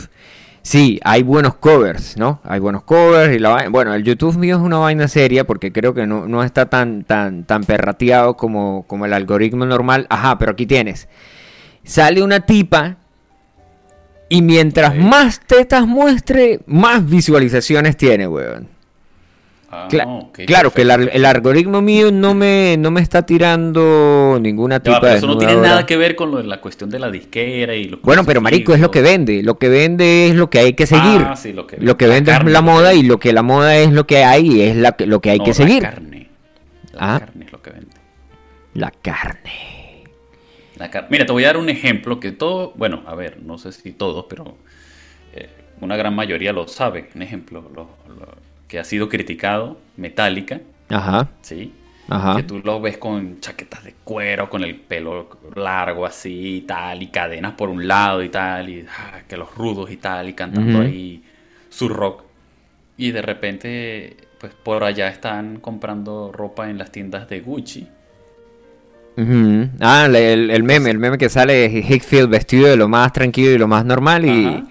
[0.61, 2.39] sí, hay buenos covers, ¿no?
[2.43, 5.71] Hay buenos covers y la vaina- Bueno, el YouTube mío es una vaina seria porque
[5.71, 10.07] creo que no, no está tan, tan, tan perrateado como, como el algoritmo normal.
[10.09, 11.07] Ajá, pero aquí tienes.
[11.83, 12.97] Sale una tipa.
[14.29, 18.69] Y mientras más tetas muestre, más visualizaciones tiene, weón.
[19.73, 20.91] Ah, Cla- claro que el, perfecto.
[21.11, 25.37] ar- el algoritmo mío no me, no me está tirando ninguna tipa pero eso no
[25.37, 28.25] tiene nada que ver con lo de la cuestión de la disquera y los Bueno,
[28.25, 29.41] pero marico, es lo que vende.
[29.43, 31.21] Lo que vende es lo que hay que seguir.
[31.25, 33.31] Ah, sí, lo que- lo que la vende carne, es la moda y lo que
[33.31, 35.55] la moda es lo que hay y es la lo que hay No, que la
[35.55, 35.83] seguir.
[35.83, 36.27] carne.
[36.91, 37.19] La Ah.
[37.19, 37.95] carne es lo que vende.
[38.73, 40.03] La carne.
[40.77, 43.57] La car- Mira, te voy a dar un ejemplo que todo, bueno, a ver, no
[43.57, 44.57] sé si todos, pero
[45.33, 45.47] eh,
[45.79, 47.09] una gran mayoría lo sabe.
[47.15, 51.73] Un ejemplo lo- lo- que ha sido criticado, Metallica, Ajá, ¿sí?
[52.07, 52.37] ajá.
[52.37, 57.03] Que tú lo ves con chaquetas de cuero, con el pelo largo así y tal,
[57.03, 60.33] y cadenas por un lado y tal, y ah, que los rudos y tal, y
[60.35, 61.21] cantando ahí
[61.67, 62.23] su rock.
[62.95, 67.89] Y de repente, pues por allá están comprando ropa en las tiendas de Gucci.
[69.17, 69.67] Ujú.
[69.81, 73.51] Ah, el, el meme, el meme que sale es Hickfield vestido de lo más tranquilo
[73.51, 74.63] y lo más normal y, Ajá.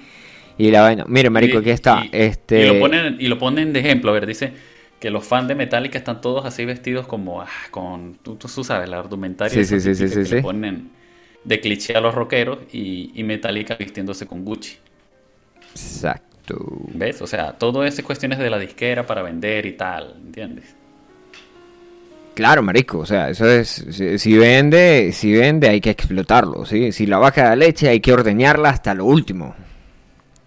[0.67, 1.05] Y la vaina.
[1.09, 2.05] Mire, marico, aquí está.
[2.05, 2.63] y- este...
[2.63, 4.53] y lo ponen, y lo ponen de ejemplo, a ver, dice
[4.99, 8.89] que los fans de Metallica están todos así vestidos como ah, con, tú, tú- sabes,
[8.89, 10.91] la argumentaria Sí, sí, sí, sí, que le ponen
[11.45, 14.77] de cliché a los rockeros y, y Metallica vistiéndose con Gucci.
[15.71, 16.59] Exacto.
[16.93, 17.23] ¿Ves?
[17.23, 20.77] O sea, todo eso es cuestiones de la disquera para vender y tal, ¿entiendes?
[22.35, 26.93] Claro, marico, o sea, eso es, si, si vende, si vende hay que explotarlo, ¿sí?
[26.93, 29.55] Si la vaca da leche hay que ordeñarla hasta lo último.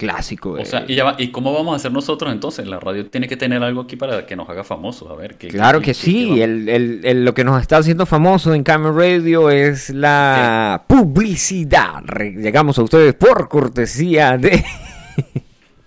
[0.04, 0.52] Clásico.
[0.52, 2.68] O de- sea, ¿y, ya va- ¿y cómo vamos a hacer nosotros entonces?
[2.68, 5.10] La radio tiene que tener algo aquí para que nos haga famosos.
[5.12, 7.78] A ver, ¿qué, Claro qué- que qué- sí, el, el- el- lo que nos está
[7.78, 12.04] haciendo famoso en Camera Radio es la publicidad.
[12.36, 14.64] Llegamos a ustedes por cortesía de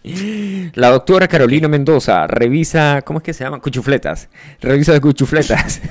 [0.75, 2.27] la doctora Carolina Mendoza.
[2.27, 3.61] Revisa, ¿cómo es que se llama?
[3.61, 4.29] Cuchufletas.
[4.61, 5.81] Revisa de cuchufletas.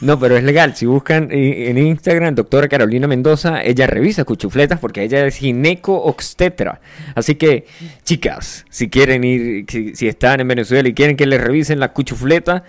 [0.00, 0.74] No, pero es legal.
[0.76, 6.80] Si buscan eh, en Instagram, doctora Carolina Mendoza, ella revisa cuchufletas porque ella es gineco-obstetra.
[7.14, 7.66] Así que,
[8.04, 11.92] chicas, si quieren ir, si, si están en Venezuela y quieren que les revisen la
[11.92, 12.64] cuchufleta,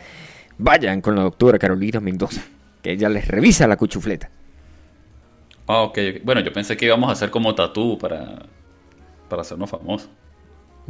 [0.58, 2.42] vayan con la doctora Carolina Mendoza,
[2.82, 4.30] que ella les revisa la cuchufleta.
[5.68, 6.22] Ah, ok, ok.
[6.24, 8.44] Bueno, yo pensé que íbamos a hacer como tatú para,
[9.30, 10.10] para hacernos famosos.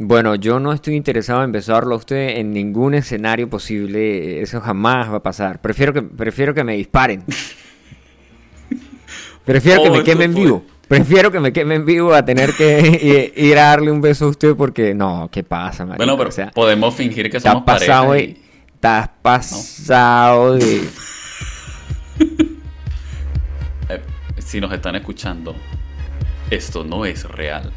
[0.04, 4.42] Bueno, yo no estoy interesado en besarlo a usted en ningún escenario posible.
[4.42, 5.62] Eso jamás va a pasar.
[5.62, 7.24] Prefiero que, prefiero que me disparen.
[9.46, 10.66] Prefiero que Oh, me esto queme en fue- vivo.
[10.88, 14.30] Prefiero que me queme en vivo a tener que ir a darle un beso a
[14.30, 15.98] usted porque no, ¿qué pasa, marico?
[16.04, 18.14] Bueno, pero O sea, podemos fingir que somos pasado, pareja.
[18.14, 20.82] de- y- estás pasado de...
[23.90, 24.02] eh,
[24.40, 25.56] si nos están escuchando,
[26.50, 27.72] esto no es real.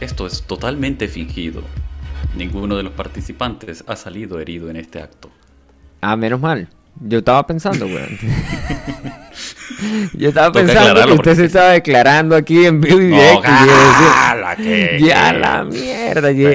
[0.00, 1.62] Esto es totalmente fingido.
[2.36, 5.30] Ninguno de los participantes ha salido herido en este acto.
[6.00, 6.68] Ah, menos mal.
[7.00, 8.18] Yo estaba pensando, weón.
[10.14, 13.42] Yo estaba Toca pensando que usted se estaba declarando aquí en vivo y directo.
[13.42, 16.32] y yo decía, ¡gala, que- ya que- la mierda.
[16.32, 16.50] Yo,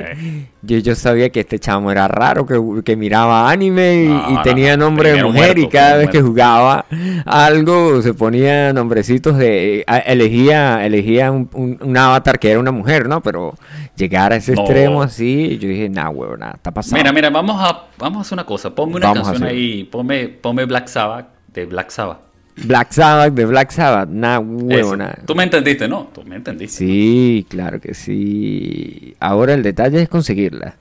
[0.65, 4.34] yo, yo sabía que este chamo era raro, que, que miraba anime y, No, y
[4.36, 6.86] no, tenía no, nombre de mujer y cada vez que jugaba
[7.26, 9.84] algo se ponía nombrecitos de...
[10.06, 13.21] Elegía, elegía un, un- un avatar que era una mujer, ¿no?
[13.21, 13.56] Pero
[13.95, 14.62] llegar a ese No.
[14.62, 16.97] extremo así, yo dije, nah, weón, nada, está pasando.
[16.97, 18.69] Mira, mira, vamos a, vamos a hacer una cosa.
[18.73, 19.84] Ponme una Vamos canción ahí.
[19.84, 22.19] Ponme, ponme Black Sabbath de Black Sabbath.
[22.56, 24.42] Black Sabbath de Black Sabbath, nah, Eso.
[24.44, 25.18] huevona.
[25.26, 26.10] Tú me entendiste, ¿no?
[26.13, 26.78] Tú me entendiste.
[26.78, 29.16] Sí, claro que sí.
[29.20, 30.76] Ahora el detalle es conseguirla.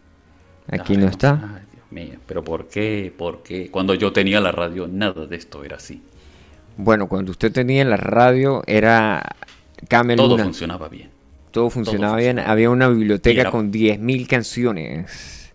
[0.70, 1.40] Aquí Ay, no está.
[1.42, 2.18] Ay, Dios mío.
[2.26, 3.12] Pero ¿por qué?
[3.16, 3.70] ¿Por qué?
[3.70, 6.02] Cuando yo tenía la radio, nada de esto era así.
[6.76, 9.22] Bueno, cuando usted tenía la radio era
[9.88, 10.44] Camel Todo Luna.
[10.44, 11.10] funcionaba bien.
[11.50, 12.28] Todo funcionaba todo bien.
[12.36, 12.52] funcionaba.
[12.52, 15.52] Había una biblioteca era- con 10.000 canciones.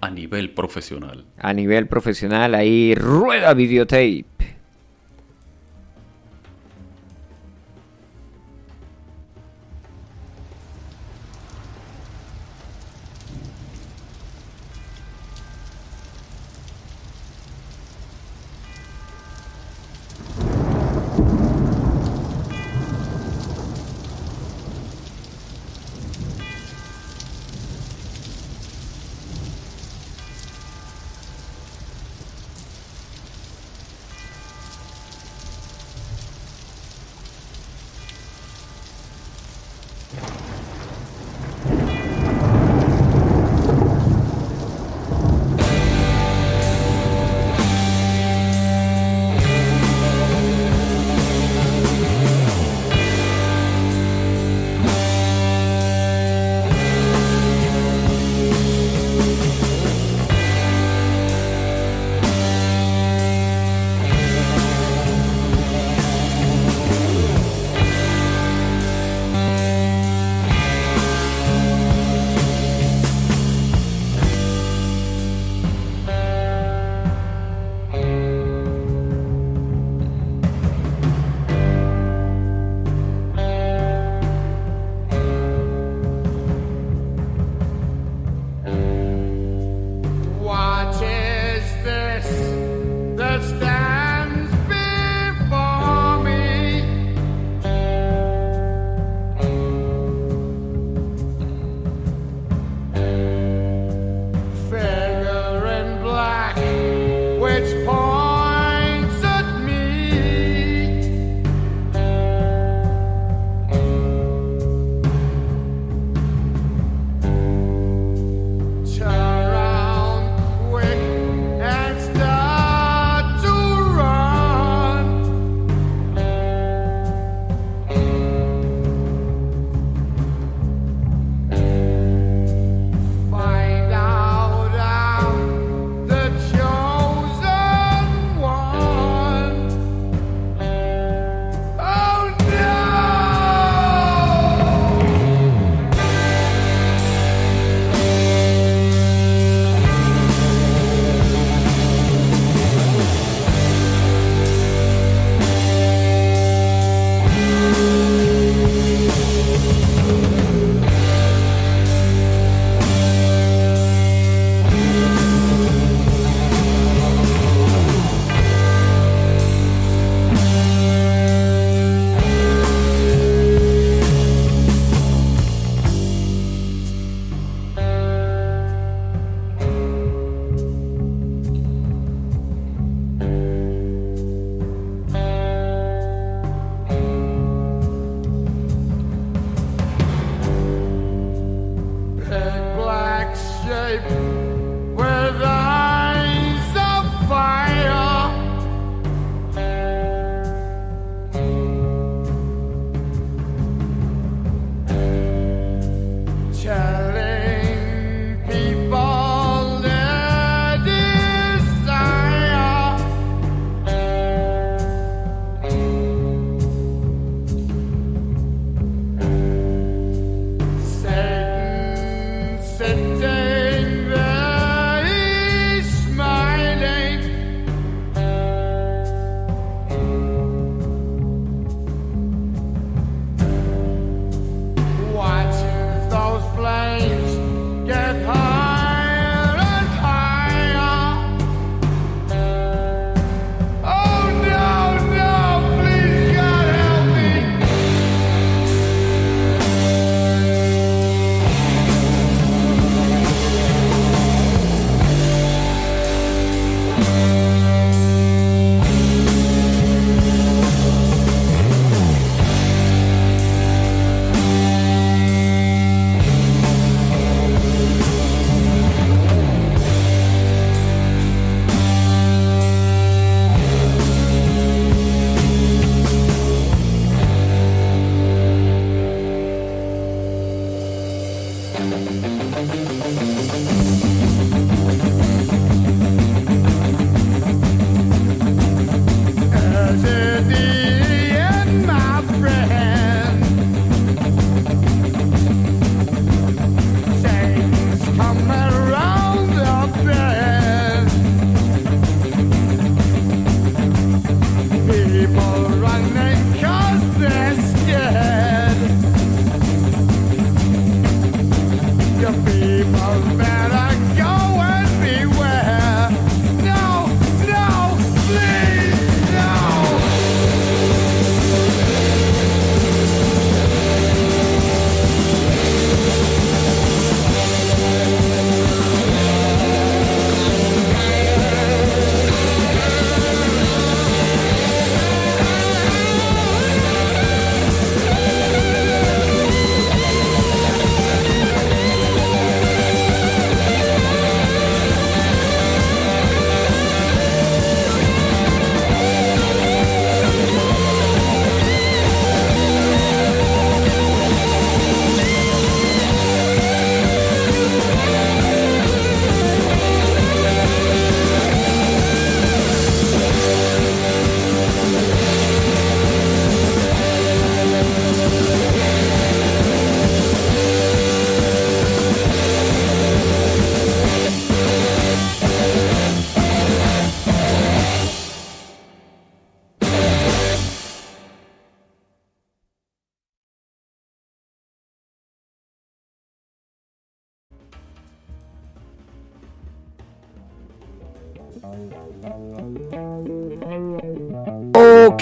[0.00, 1.24] A nivel profesional.
[1.38, 4.24] A nivel profesional, ahí rueda videotape.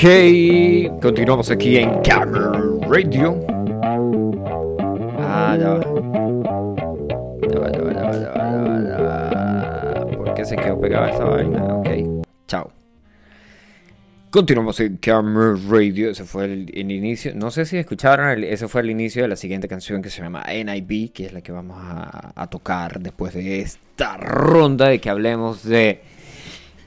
[0.03, 3.39] Continuamos aquí en Camera Radio.
[5.21, 5.81] Ah, ya va.
[7.49, 10.07] Ya va, ya va, ya va, ya va.
[10.17, 11.63] ¿Por qué se quedó pegada esta vaina?
[11.77, 11.89] Ok,
[12.49, 12.73] chao.
[14.31, 16.11] Continuamos en Camera Radio.
[16.11, 17.33] Ese fue el, inicio.
[17.37, 20.21] No sé si escucharon, el- ese fue el inicio de la siguiente canción que se
[20.21, 25.11] llama NIB, que es la que vamos a tocar después de esta ronda de que
[25.11, 26.03] hablemos de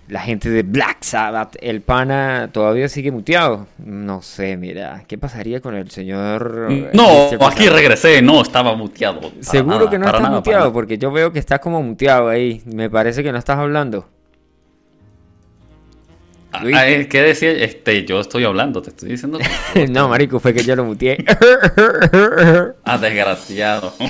[0.07, 1.55] la gente de Black Sabbath.
[1.61, 3.67] El pana todavía sigue muteado.
[3.77, 6.67] No sé, mira, ¿qué pasaría con el señor?
[6.69, 7.43] eh, No, Mr.
[7.43, 9.19] aquí regresé, no, estaba muteado.
[9.41, 12.61] Seguro nada, que no estás nada, muteado, porque yo veo que estás como muteado ahí.
[12.65, 14.07] Me parece que no estás hablando.
[16.57, 16.75] Ah, Luis.
[16.77, 17.51] ah, ¿Qué decía?
[17.51, 19.39] Este, yo estoy hablando, te estoy diciendo.
[19.73, 21.23] que- no, marico, fue que yo lo muteé.
[22.87, 23.93] Ah, desgraciado.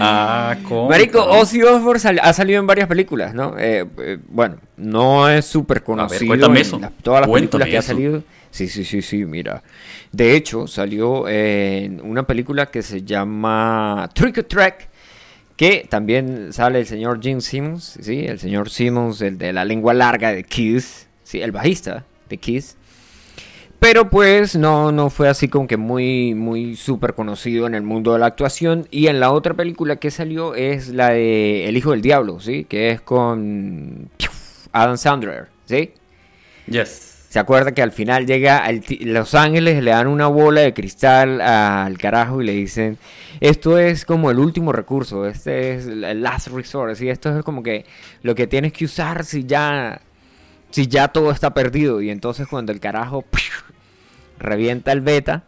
[0.00, 0.88] Ah, ¿cómo?
[0.88, 3.56] Marico, Ozzy Osbourne sal- ha salido en varias películas, ¿no?
[3.58, 6.78] Eh, eh, bueno, no es súper conocido cuéntame en eso.
[6.78, 8.22] las- todas las Cuéntame películas que ha salido.
[8.50, 9.62] Sí, sí, sí, sí, mira.
[10.12, 14.88] De hecho, salió en una película que se llama Trick or Track,
[15.58, 18.24] que también sale el señor Gene Simmons, ¿sí?
[18.24, 21.42] El señor Simmons, el de la lengua larga de Kiss, ¿sí?
[21.42, 22.76] El bajista de Kiss.
[23.80, 28.12] Pero pues no, no fue así como que muy, muy súper conocido en el mundo
[28.12, 28.86] de la actuación.
[28.92, 32.64] Y en la otra película que salió es la de El Hijo del Diablo, ¿sí?
[32.64, 34.10] Que es con
[34.72, 35.90] Adam Sandler, ¿sí?
[36.68, 37.07] Yes.
[37.28, 41.42] ¿Se acuerda que al final llega ti- Los Ángeles, le dan una bola de cristal
[41.42, 42.96] al carajo y le dicen,
[43.40, 47.10] esto es como el último recurso, este es el last resort, ¿sí?
[47.10, 47.84] esto es como que
[48.22, 50.00] lo que tienes que usar si ya,
[50.70, 52.00] si ya todo está perdido.
[52.00, 53.24] Y entonces cuando el carajo
[54.38, 55.42] revienta el beta,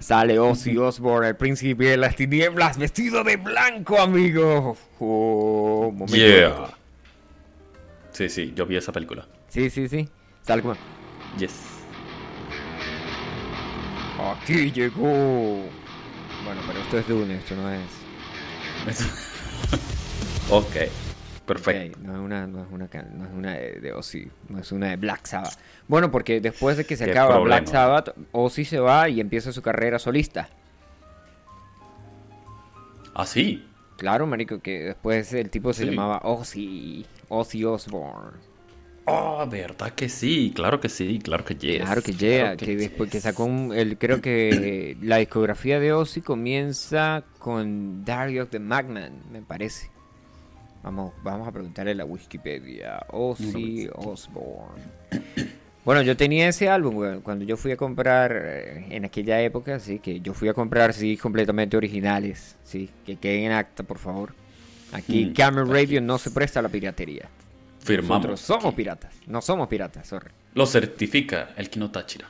[0.00, 4.76] sale Ozzy Osbourne, el príncipe de las tinieblas, vestido de blanco, amigo.
[4.98, 6.74] Oh, momento Yeah.
[8.10, 9.28] Sí, sí, yo vi esa película.
[9.48, 10.08] Sí, sí, sí.
[10.42, 10.74] Sale como...
[11.38, 11.54] Yes.
[14.18, 15.62] Aquí llegó.
[16.44, 17.80] Bueno, pero esto es Dune, esto no es.
[20.50, 20.90] ok,
[21.46, 21.98] perfecto.
[22.02, 24.88] No es una, no es una, no es una de, de Ozzy, no es una
[24.88, 25.58] de Black Sabbath.
[25.88, 27.56] Bueno, porque después de que se acaba problema.
[27.60, 30.48] Black Sabbath, Ozzy se va y empieza su carrera solista.
[33.14, 33.66] Ah, sí.
[33.96, 35.90] Claro, marico, que después el tipo se Sí.
[35.90, 38.38] llamaba Ozzy, Ozzy Osbourne.
[39.12, 41.82] Ah, verdad que sí, claro que sí, claro que yes.
[41.82, 45.92] Claro que llega, claro que, después que sacó un, el, creo que la discografía de
[45.92, 49.90] Ozzy comienza con Diary of the Magman, me parece.
[50.82, 53.00] Vamos, vamos a preguntarle a la Wikipedia.
[53.08, 54.82] Ozzy Osbourne.
[55.84, 59.98] Bueno, yo tenía ese álbum, cuando yo fui a comprar eh, en aquella época, sí,
[59.98, 64.34] que yo fui a comprar sí completamente originales, sí, que queden en acta, por favor.
[64.92, 65.72] Aquí Mm, Camera aquí.
[65.72, 67.30] Radio no se presta a la piratería.
[67.82, 68.26] Firmamos.
[68.26, 70.30] Nosotros somos piratas, no somos piratas, sorry.
[70.54, 72.28] Lo certifica el Kino Táchira.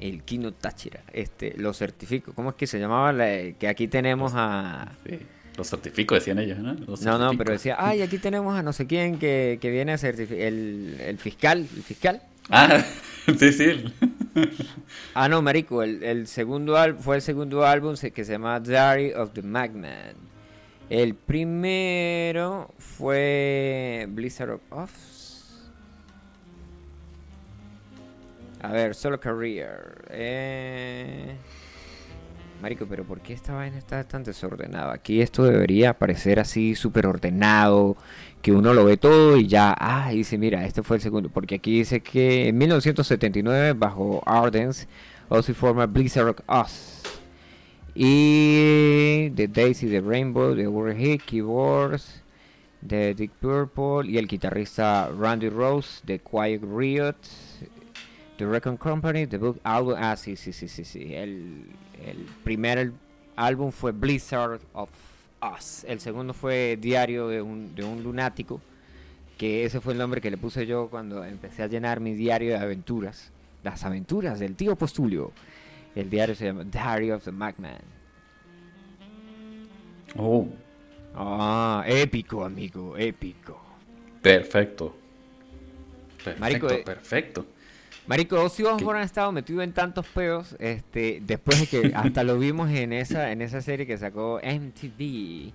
[0.00, 2.32] El Kino Táchira, este, lo certifico.
[2.34, 3.12] ¿Cómo es que se llamaba?
[3.12, 4.92] la- que aquí tenemos a...
[5.08, 5.18] Sí,
[5.56, 6.74] lo certifico, decían ellos, ¿no?
[6.74, 9.98] No, no, pero decía, ay, aquí tenemos a no sé quién que, que viene a
[9.98, 12.22] certificar, el, el fiscal, el fiscal.
[12.50, 12.82] Ah,
[13.38, 13.84] sí, sí.
[15.14, 19.12] Ah, no, marico, el, el segundo álbum, fue el segundo álbum que se llama Diary
[19.12, 20.31] of the Magman.
[20.92, 24.92] El primero fue Blizzard of.
[28.60, 30.04] A ver, Solo Career.
[30.10, 31.34] Eh...
[32.60, 34.92] Marico, pero ¿por qué esta vaina está tan desordenada?
[34.92, 37.96] Aquí esto debería aparecer así súper ordenado,
[38.42, 41.54] que uno lo ve todo y ya, ah, dice, mira, este fue el segundo, porque
[41.54, 44.86] aquí dice que en 1979, bajo Ardens,
[45.30, 47.21] Ozzy forma Blizzard of Oz.
[47.94, 52.22] Y The Daisy, The Rainbow, The Overheat, Keyboards,
[52.86, 57.16] The Dick Purple y el guitarrista Randy Rose, The Quiet Riot,
[58.38, 59.96] The Record Company, The Book Album.
[59.98, 61.14] Ah, sí, sí, sí, sí.
[61.14, 61.66] El,
[62.04, 62.92] el primer
[63.36, 64.90] álbum fue Blizzard of
[65.56, 65.84] Us.
[65.84, 68.60] El segundo fue Diario de un, de un Lunático.
[69.36, 72.50] Que ese fue el nombre que le puse yo cuando empecé a llenar mi diario
[72.50, 73.32] de aventuras.
[73.62, 75.32] Las aventuras del tío Postulio.
[75.94, 77.80] El diario se llama Diary of the Magman.
[80.16, 80.46] Oh,
[81.14, 83.60] Ah, épico, amigo, épico.
[84.22, 84.96] perfecto.
[86.24, 87.46] Perfecto, Marico, eh, perfecto.
[88.06, 92.38] Marico, Ozzy Osbourne ha estado metido en tantos peos, este, después de que hasta lo
[92.38, 95.52] vimos en esa, en esa serie que sacó MTV.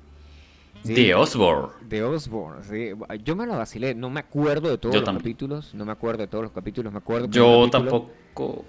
[0.84, 0.94] ¿sí?
[0.94, 1.74] The Osborne.
[1.88, 2.92] De Osbourne, sí.
[3.24, 6.24] Yo me lo vacilé, no me acuerdo de todos Yo los capítulos, no me acuerdo
[6.24, 7.28] de todos los capítulos, me acuerdo.
[7.28, 8.66] Yo capítulo, tampoco.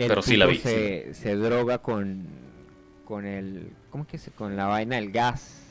[0.00, 2.26] El pero sí la vi, sí Se, droga con,
[3.04, 5.62] con el, ¿cómo es que se, con la vaina del gas?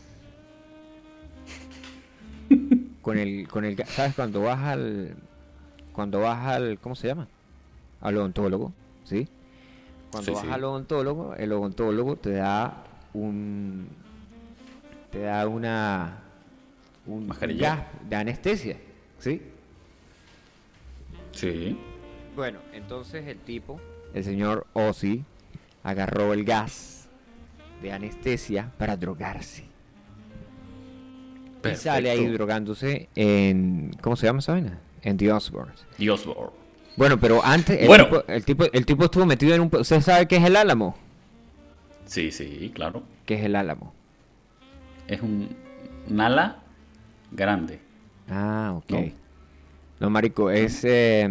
[3.01, 4.15] con el, con el, ¿sabes?
[4.15, 5.15] Cuando vas al,
[5.93, 7.27] cuando vas al, ¿cómo se llama?
[8.01, 8.73] Al odontólogo,
[9.03, 9.27] ¿sí?
[10.11, 10.49] Cuando Sí, vas sí.
[10.51, 13.88] al odontólogo, el odontólogo te da un,
[15.11, 16.19] te da una,
[17.05, 17.75] un Mascarilla.
[17.75, 18.77] gas de anestesia,
[19.19, 19.41] ¿sí?
[21.32, 21.77] Sí.
[22.36, 23.80] Bueno, entonces el tipo,
[24.14, 25.24] el señor Ozzy,
[25.84, 27.07] agarró el gas
[27.82, 29.66] de anestesia para drogarse.
[31.70, 33.91] Y sale ahí drogándose en.
[34.01, 34.80] ¿Cómo se llama esa vaina?
[35.01, 35.86] En The Osbournes.
[35.97, 36.51] Dios, Lord.
[36.95, 37.80] Bueno, pero antes.
[37.82, 38.05] El, Bueno.
[38.05, 39.70] tipo, el, tipo, el tipo estuvo metido en un.
[39.74, 40.95] ¿Usted sabe qué es el álamo?
[42.05, 43.03] Sí, sí, claro.
[43.26, 43.93] ¿Qué es el álamo?
[45.07, 45.49] Es un,
[46.10, 46.60] un ala
[47.32, 47.80] grande.
[48.30, 48.91] Ah, ok.
[48.91, 49.12] No.
[49.99, 50.84] No, marico, es.
[50.86, 51.28] Eh,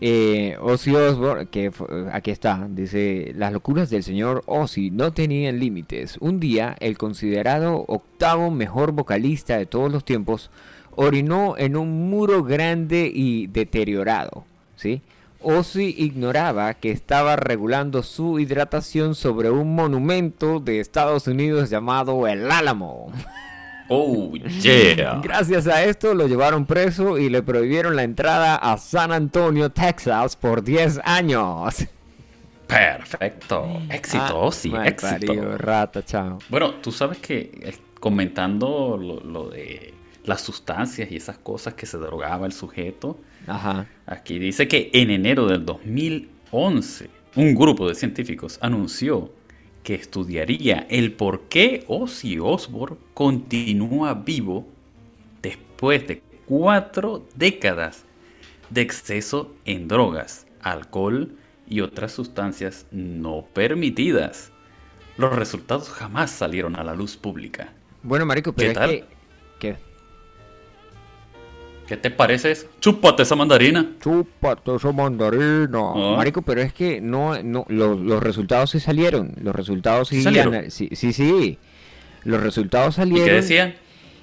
[0.00, 1.70] eh, Ozzy Osbourne, que
[2.12, 6.18] aquí está, dice: Las locuras del señor Ozzy no tenían límites.
[6.20, 10.50] Un día, el considerado octavo mejor vocalista de todos los tiempos
[10.96, 14.44] orinó en un muro grande y deteriorado.
[14.76, 15.02] ¿sí?
[15.42, 22.50] Ozzy ignoraba que estaba regulando su hidratación sobre un monumento de Estados Unidos llamado el
[22.50, 23.12] Álamo.
[23.88, 25.20] Oh, yeah.
[25.22, 30.36] Gracias a esto lo llevaron preso y le prohibieron la entrada a San Antonio, Texas
[30.36, 31.74] por 10 años.
[32.66, 33.80] Perfecto.
[33.90, 35.58] Éxito, Ah, sí, éxito.
[35.58, 36.38] rata, chao.
[36.48, 39.92] Bueno, tú sabes que eh, comentando lo, lo de
[40.24, 43.86] las sustancias y esas cosas que se drogaba el sujeto, Ajá.
[44.06, 49.30] aquí dice que en enero del 2011 un grupo de científicos anunció
[49.84, 54.66] que estudiaría el por qué Ozzy Osbourne continúa vivo
[55.42, 58.04] después de cuatro décadas
[58.70, 61.36] de exceso en drogas, alcohol
[61.68, 64.50] y otras sustancias no permitidas.
[65.16, 67.72] Los resultados jamás salieron a la luz pública.
[68.02, 69.08] Bueno, marico, pero ¿Qué es tal?
[69.60, 69.93] que...
[71.86, 72.50] ¿Qué te parece?
[72.52, 72.66] eso?
[72.80, 73.90] Chúpate esa mandarina.
[74.00, 75.92] Chúpate esa mandarina.
[75.94, 76.14] Ah.
[76.16, 79.32] Marico, pero es que no, no, los, los resultados sí salieron.
[79.42, 80.70] Los resultados sí, ¿Sí salieron?
[80.70, 81.58] sí, sí, sí.
[82.24, 83.26] Los resultados ¿Y salieron.
[83.26, 83.74] qué decían?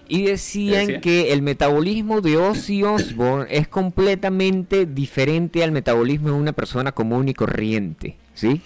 [0.07, 1.01] Y decían decía?
[1.01, 7.30] que el metabolismo de Ozzy Osbourne es completamente diferente al metabolismo de una persona común
[7.30, 8.59] y corriente, ¿sí?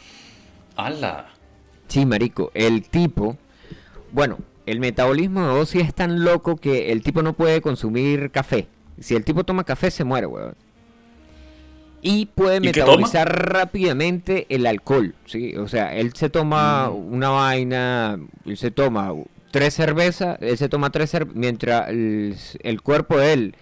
[0.75, 1.27] ¡Hala!
[1.87, 3.37] Sí, marico, el tipo,
[4.11, 8.67] bueno, el metabolismo de Ozzy es tan loco que el tipo no puede consumir café.
[8.99, 10.55] Si el tipo toma café se muere, weón.
[12.01, 15.55] Y puede ¿Y qué metabolizar rápidamente el alcohol, ¿sí?
[15.57, 17.13] O sea, él se toma Mm.
[17.13, 19.11] una vaina, él se toma
[19.51, 23.55] tres cervezas, él se toma tres cervezas, mientras el, el cuerpo de él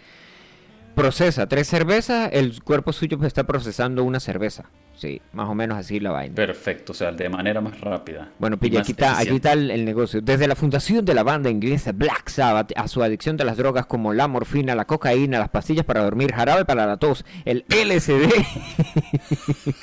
[0.93, 4.65] procesa tres cervezas, el cuerpo suyo pues, está procesando una cerveza.
[4.95, 6.35] Sí, más o menos así la vaina.
[6.35, 8.29] Perfecto, o sea, de manera más rápida.
[8.37, 10.21] Bueno, pilla, más aquí está, aquí está el, el negocio.
[10.21, 13.85] Desde la fundación de la banda inglesa Black Sabbath a su adicción de las drogas
[13.85, 18.31] como la morfina, la cocaína, las pastillas para dormir, jarabe para la tos, el LSD,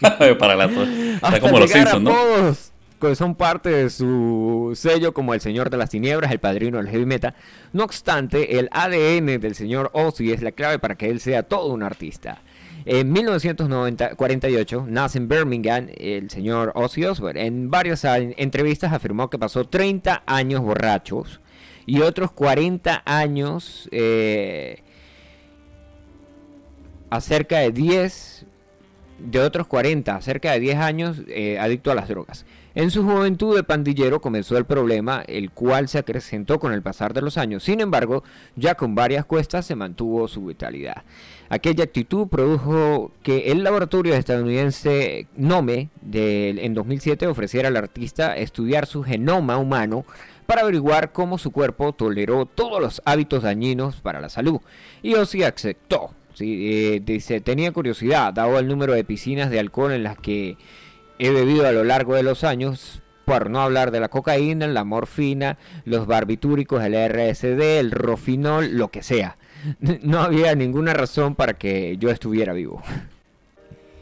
[0.38, 0.88] Para la tos.
[1.20, 2.10] Está hasta como los Simpsons, ¿no?
[2.12, 2.69] apodos
[3.00, 6.88] que son parte de su sello como el Señor de las Tinieblas, el padrino del
[6.88, 7.34] heavy metal.
[7.72, 11.72] No obstante, el ADN del señor Ozzy es la clave para que él sea todo
[11.72, 12.42] un artista.
[12.84, 17.44] En 1948 nace en Birmingham el señor Ozzy Osbourne.
[17.44, 21.40] En varias entrevistas afirmó que pasó 30 años borrachos
[21.86, 24.82] y otros 40 años eh,
[27.10, 28.46] acerca de 10
[29.22, 32.44] de otros 40, cerca de 10 años eh, adicto a las drogas.
[32.74, 37.12] En su juventud de pandillero comenzó el problema, el cual se acrecentó con el pasar
[37.12, 37.64] de los años.
[37.64, 38.22] Sin embargo,
[38.54, 41.02] ya con varias cuestas se mantuvo su vitalidad.
[41.48, 48.86] Aquella actitud produjo que el laboratorio estadounidense Nome de- en 2007 ofreciera al artista estudiar
[48.86, 50.04] su genoma humano
[50.46, 54.60] para averiguar cómo su cuerpo toleró todos los hábitos dañinos para la salud.
[55.02, 56.10] Y Ozzy aceptó.
[56.40, 60.56] Sí, eh, dice, tenía curiosidad, dado el número de piscinas de alcohol en las que
[61.18, 64.84] he bebido a lo largo de los años, por no hablar de la cocaína, la
[64.84, 69.36] morfina, los barbitúricos, el RSD, el rofinol, lo que sea.
[70.02, 72.82] No había ninguna razón para que yo estuviera vivo.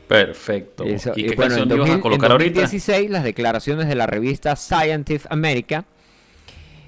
[0.07, 0.84] Perfecto.
[0.84, 2.61] Eso, ¿Y y qué bueno, en canción ibas 2000 a colocar en ahorita?
[2.61, 5.86] 2016, las declaraciones de la revista Scientific America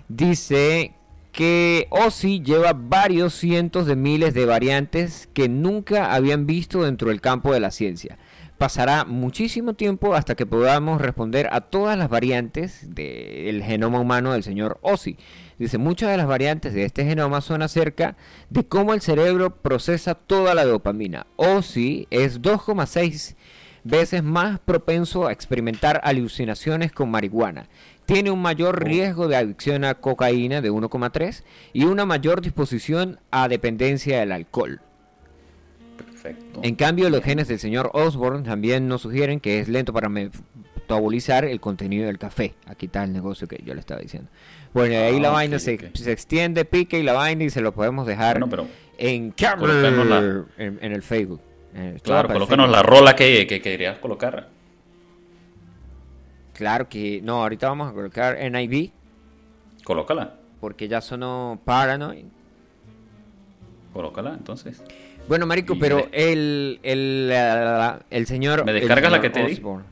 [0.06, 0.94] dice
[1.32, 7.20] que Ozzy lleva varios cientos de miles de variantes que nunca habían visto dentro del
[7.20, 8.18] campo de la ciencia.
[8.58, 14.42] Pasará muchísimo tiempo hasta que podamos responder a todas las variantes del genoma humano del
[14.42, 15.16] señor Ozzy.
[15.58, 18.16] Dice, muchas de las variantes de este genoma son acerca
[18.50, 21.26] de cómo el cerebro procesa toda la dopamina.
[21.36, 23.36] Ozzy es 2,6
[23.84, 27.68] veces más propenso a experimentar alucinaciones con marihuana.
[28.12, 31.42] Tiene un mayor riesgo de adicción a cocaína de 1,3
[31.72, 34.80] y una mayor disposición a dependencia del alcohol.
[35.96, 36.60] Perfecto.
[36.62, 41.44] En cambio, los genes del señor Osborne también nos sugieren que es lento para metabolizar
[41.44, 42.54] el contenido del café.
[42.66, 44.30] Aquí está el negocio que yo le estaba diciendo.
[44.72, 47.50] Bueno, y ahí Ah, la ok, vaina se, se extiende, pique y la vaina y
[47.50, 48.66] se lo podemos dejar Bueno, pero
[48.98, 49.32] en
[50.10, 51.40] la- en, en el Facebook.
[51.74, 54.48] Eh, claro, colócanos la rola que, que querías colocar.
[56.60, 58.90] Claro que no, ahorita vamos a colocar NIV
[59.82, 60.34] Colócala.
[60.60, 62.26] porque ya sonó Paranoid.
[63.94, 64.82] Colócala, entonces.
[65.26, 67.32] Bueno, marico, pero el, el,
[68.10, 68.66] el señor...
[68.66, 69.54] ¿Me descargas la que te di?
[69.54, 69.86] Osborne.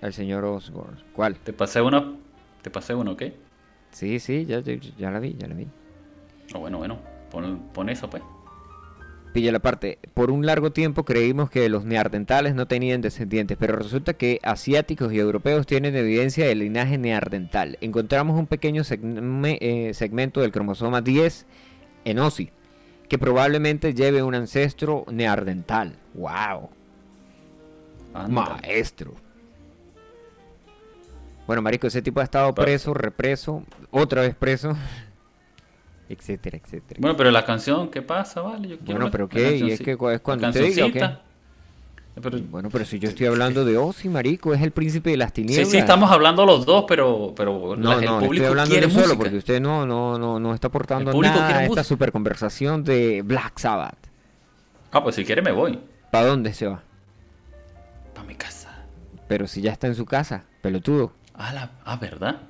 [0.00, 0.96] El señor Osborne.
[1.12, 1.34] ¿Cuál?
[1.40, 2.14] Te pasé una.
[2.62, 3.24] Te pasé una, ¿ok?
[3.90, 5.66] Sí, sí, ya, ya, ya la vi, ya la vi.
[6.54, 7.00] Ah, bueno, bueno.
[7.32, 8.22] Pon, pon eso, pues.
[9.32, 9.98] Pilla la parte.
[10.12, 15.10] Por un largo tiempo creímos que los neandertales no tenían descendientes, pero resulta que asiáticos
[15.12, 17.78] y europeos tienen evidencia del linaje neandertal.
[17.80, 21.46] Encontramos un pequeño segme- eh, segmento del cromosoma 10
[22.04, 22.50] en OSI,
[23.08, 25.96] que probablemente lleve un ancestro neandertal.
[26.12, 26.68] ¡Wow!
[28.12, 28.58] Anda.
[28.62, 29.14] Maestro.
[31.46, 34.76] Bueno, marico, ese tipo ha estado preso, represo, otra vez preso,
[36.12, 36.98] etcétera, etcétera.
[37.00, 38.40] Bueno, pero la canción, ¿qué pasa?
[38.40, 39.56] Vale, yo quiero Bueno, pero ¿qué?
[39.56, 40.98] Y es que es cuando te diga, ¿o qué?
[41.00, 41.22] cancioncita.
[42.20, 45.30] Pero- Bueno, pero si yo estoy hablando de Ozzy, marico, es el príncipe de las
[45.30, 45.70] sí, tinieblas.
[45.70, 48.90] sí, estamos hablando los dos, pero, pero No, la- el no, público estoy hablando quiere
[48.90, 51.84] solo porque usted no, no, no, no está aportando nada a esta música.
[51.84, 53.96] super conversación de Black Sabbath.
[54.90, 55.80] Ah, pues si quiere me voy.
[56.10, 56.82] ¿Para dónde se va?
[58.14, 58.84] Para mi casa.
[59.26, 61.12] Pero si ya está en su casa, pelotudo.
[61.34, 62.42] Ah, la, ah ¿verdad?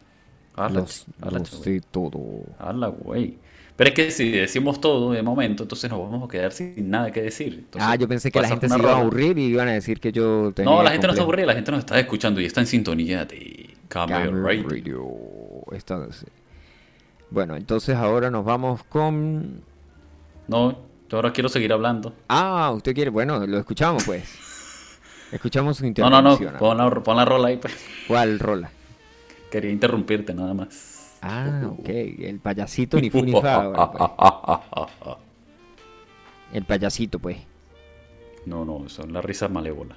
[0.57, 2.19] Ah, la, Los, ah, la- lo sé todo.
[2.59, 3.39] ah, la güey.
[3.77, 7.11] Pero es que si decimos todo de momento, entonces nos vamos a quedar sin nada
[7.11, 7.55] que decir.
[7.55, 9.99] Entonces, ah, yo pensé que la gente se iba a aburrir y iban a decir
[9.99, 12.45] que yo tenía No, la gente no está aburrida, la gente nos está escuchando y
[12.45, 14.69] está en sintonía de Camel Camel Radio.
[14.69, 15.07] Radio.
[17.31, 19.63] Bueno, entonces ahora nos vamos con...
[20.49, 20.73] No,
[21.09, 22.15] yo ahora quiero seguir hablando.
[22.29, 23.11] Ah, usted quiere...
[23.11, 24.29] Bueno, lo escuchamos pues.
[25.33, 26.59] Escuchamos su No, no, no, intervención.
[26.59, 27.75] pon la, pon la rola ahí, pues.
[28.07, 28.71] ¿Cuál rola?
[29.51, 30.92] Quería interrumpirte nada más.
[31.23, 31.89] Ah, ok.
[31.89, 33.73] El payasito ni fu ni fa.
[33.73, 35.17] pues.
[36.53, 37.39] El payasito, pues.
[38.45, 39.97] No, no, es la risa malévola.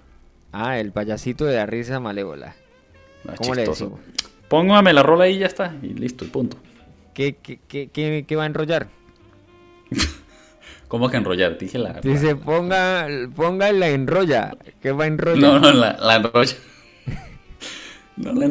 [0.54, 2.56] Ah, el payasito de la risa malévola.
[3.28, 3.90] Ah, ¿Cómo le chistoso.
[3.98, 4.00] decimos?
[4.48, 5.76] Póngame la rola ahí y ya está.
[5.82, 6.58] Y listo, y punto.
[7.14, 8.88] ¿Qué, qué, qué, qué, qué va a enrollar?
[10.88, 11.58] ¿Cómo que enrollar?
[11.58, 11.94] Dije la.
[11.94, 14.56] Dice, ponga, ponga la enrolla.
[14.82, 15.42] ¿Qué va a enrollar?
[15.42, 16.56] No, no, la, la enrolla.
[18.18, 18.46] No la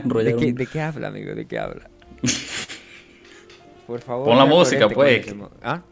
[0.24, 1.34] ¿De qué, ¿De qué habla, amigo?
[1.34, 1.88] ¿De qué habla?
[3.86, 4.26] Por favor.
[4.26, 5.34] Pon la música, pues.
[5.62, 5.82] ¿Ah?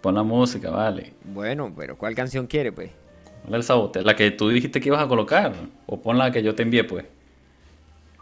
[0.00, 1.12] Pon la música, vale.
[1.24, 2.90] Bueno, pero ¿cuál canción quiere, pues?
[3.50, 4.02] El sabote.
[4.02, 5.54] La que tú dijiste que ibas a colocar.
[5.86, 7.04] O pon la que yo te envié, pues.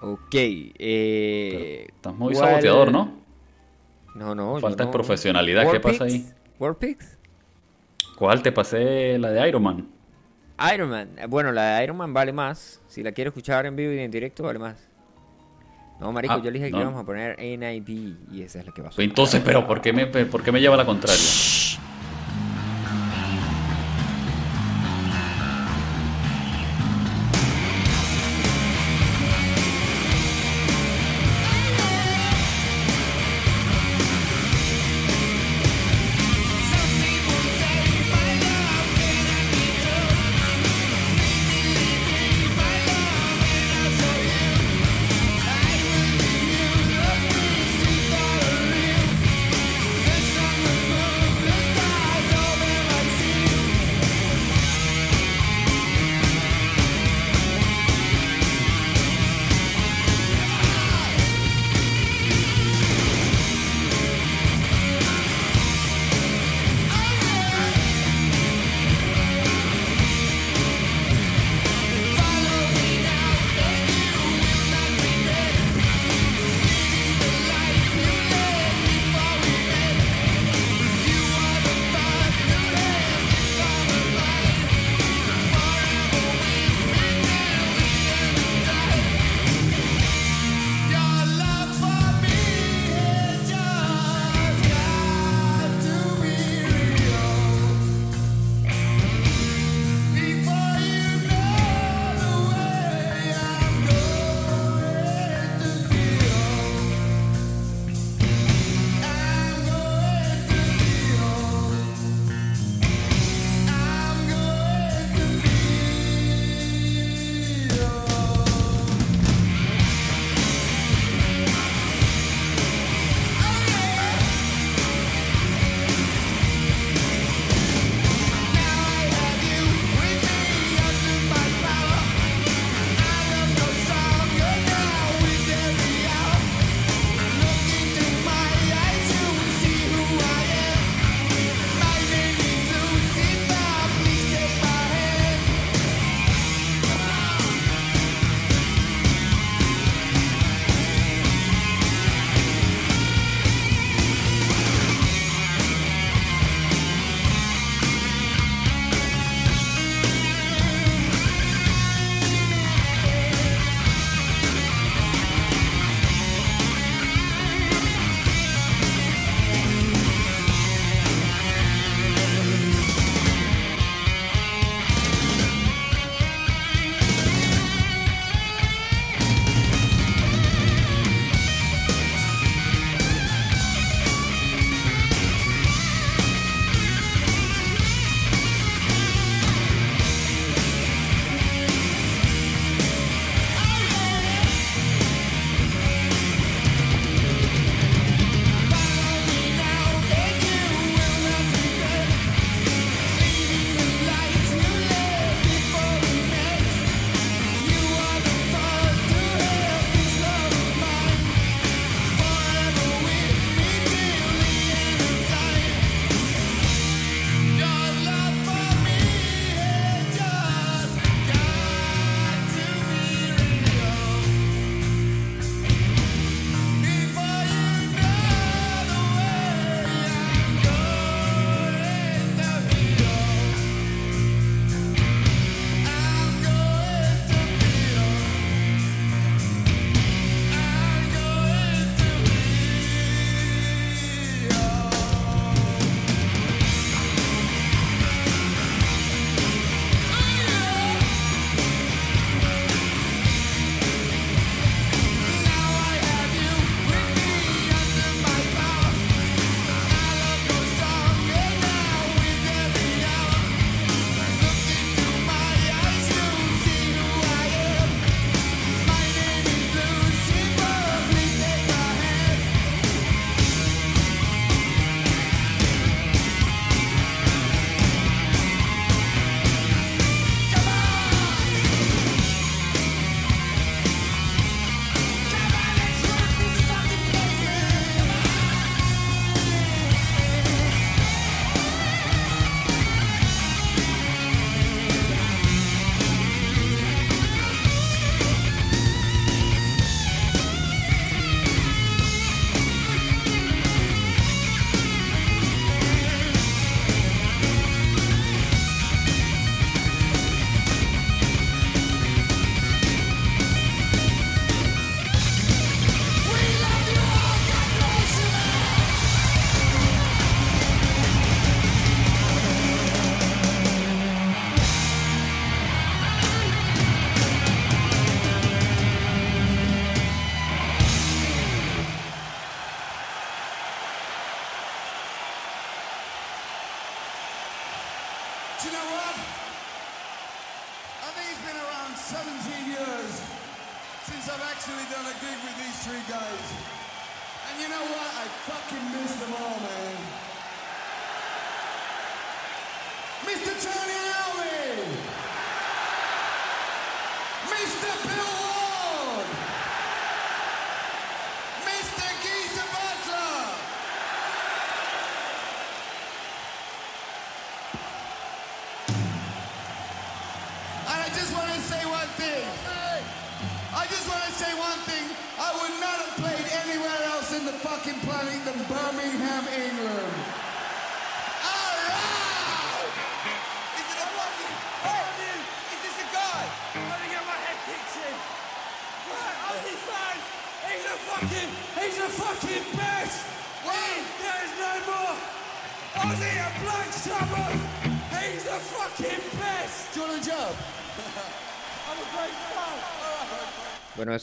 [0.01, 0.35] Ok.
[0.35, 3.23] Eh, Estás muy ¿cuál- saboteador, ¿no?
[4.15, 4.61] No, no.
[4.61, 4.91] Falta no.
[4.91, 6.27] profesionalidad, ¿qué pasa ahí?
[6.61, 7.19] ¿Warpix?
[8.17, 9.19] ¿Cuál te pasé?
[9.19, 9.89] La de Iron Man.
[10.75, 11.11] Iron Man.
[11.19, 12.81] Eh, Bueno, la de Iron Man vale más.
[12.89, 14.77] Si la quiero escuchar en vivo y en directo, vale más.
[16.01, 16.81] No, marico, Ah, yo le dije que no.
[16.83, 19.07] íbamos a poner NIB y esa es la que va a Pues.
[19.07, 21.23] Entonces, pero ¿por qué me, por qué me lleva la contraria?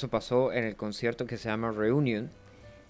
[0.02, 2.32] Eso pasó en el concierto que se llama Reunion.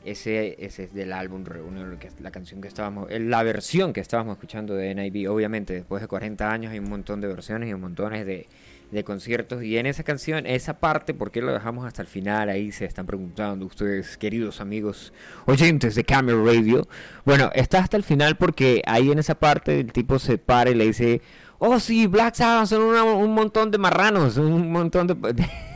[0.05, 4.37] Ese, ese es del álbum Reunion, la canción que estábamos, eh, la versión que estábamos
[4.37, 5.29] escuchando de NIB.
[5.29, 8.47] Obviamente, después de 40 años hay un montón de versiones y un montón de,
[8.91, 9.61] de conciertos.
[9.61, 12.47] Y en esa canción, esa parte, ¿por qué lo dejamos hasta el final?
[12.49, 15.11] Ahí se están preguntando ustedes, queridos amigos
[15.45, 16.87] oyentes de Camera Radio.
[17.25, 20.75] Bueno, está hasta el final porque ahí en esa parte el tipo se para y
[20.75, 21.21] le dice,
[21.59, 25.15] oh sí, Black Sabbath son una- un montón de marranos, un montón de...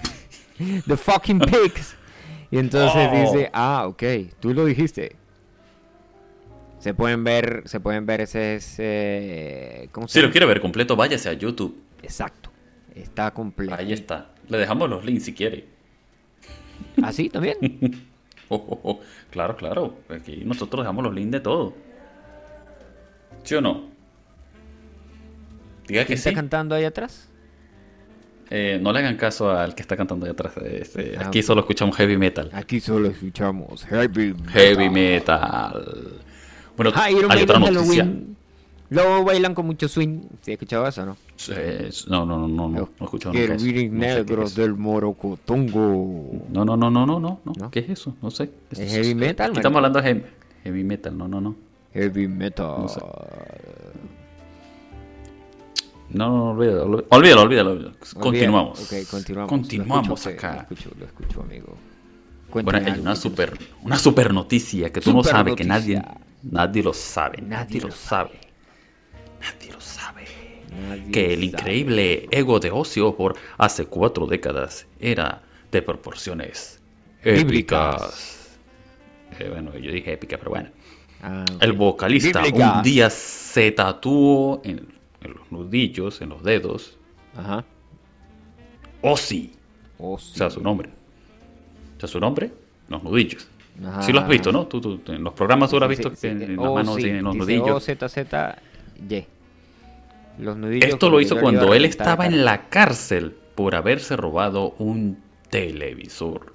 [0.86, 1.96] de fucking pigs.
[2.52, 3.16] Y entonces Oh.
[3.34, 4.04] dice, ah, ok,
[4.40, 5.16] tú lo dijiste.
[6.80, 10.96] Se pueden ver, se pueden ver ese, ese ¿cómo se Si lo quiere ver completo,
[10.96, 11.82] váyase a YouTube.
[12.04, 12.52] Exacto.
[12.94, 13.74] Está completo.
[13.76, 14.30] Ahí está.
[14.48, 15.66] Le dejamos los links si quiere.
[17.02, 17.58] ¿Así también?
[18.48, 19.00] Oh, oh, oh.
[19.32, 19.98] Claro, claro.
[20.08, 21.74] Aquí nosotros dejamos los links de todo.
[23.44, 23.86] ¿Sí o no?
[25.88, 26.36] Diga que ¿Quién está sí.
[26.36, 27.28] cantando ahí atrás?
[28.50, 30.54] Eh, no le hagan caso al que está cantando ahí atrás.
[30.58, 32.50] Este, Ah, aquí solo escuchamos heavy metal.
[32.54, 36.22] Aquí solo escuchamos heavy Heavy metal.
[36.78, 38.08] Bueno, Iron hay otra noticia.
[38.90, 40.22] Luego bailan con mucho swing.
[40.42, 41.18] ¿Sí escuchado eso no?
[41.50, 43.66] Eh, no, no, no, no, no, no nunca eso.
[43.90, 46.46] No qué es del Morocotongo.
[46.50, 47.72] No, no, no, no, no, no, no.
[47.72, 48.16] ¿Qué es eso?
[48.22, 48.52] No sé.
[48.72, 50.24] ¿Es heavy metal, Aquí estamos hablando de heavy,
[50.64, 51.18] heavy metal.
[51.18, 51.56] No, no, no.
[51.94, 52.76] Heavy metal.
[52.80, 53.00] No sé.
[56.16, 57.92] No, no, olvídalo, olvídalo, olvídalo.
[58.20, 58.80] Continuamos.
[59.10, 59.50] Continuamos.
[59.50, 60.54] Continuamos Lo escucho, acá.
[60.56, 61.78] Lo escucho, lo escucho, amigo.
[62.64, 65.56] Bueno, Cuéntame hay algo una que super, una super noticia que tú no Super sabes,
[65.56, 66.00] que noticia.
[66.00, 67.42] nadie, nadie lo sabe.
[67.42, 68.40] Nadie lo sabe.
[69.42, 70.24] Nadie lo sabe.
[70.88, 71.46] nadie Que el sabe.
[71.48, 75.42] increíble ego de Ocio por hace cuatro décadas era
[75.72, 76.80] de proporciones
[77.24, 78.58] épicas.
[79.40, 80.70] Eh, bueno, yo dije épica, pero bueno.
[81.22, 81.62] Ah, ok.
[81.64, 82.78] El vocalista Bíblicas.
[82.78, 84.88] un día se tatuó en,
[85.26, 86.98] en los nudillos, en los dedos,
[87.36, 87.66] Ajá.
[89.02, 89.52] Ozzy.
[89.98, 90.90] Oh, O sea, su nombre.
[91.98, 92.52] O sea, su nombre,
[92.90, 93.48] los nudillos.
[93.86, 94.02] Ajá.
[94.04, 94.68] Sí lo has visto, ¿no?
[94.68, 96.76] Tú, tú- en los programas tú lo has visto sí, que en, en las Oh,
[96.76, 97.70] manos tienen los Dice nudillos.
[97.76, 98.62] O, Z, Z,
[99.10, 99.26] Y.
[100.40, 100.90] Los nudillos.
[100.90, 105.20] Esto lo hizo cuando él estaba en la cárcel por haberse robado un
[105.50, 106.54] televisor.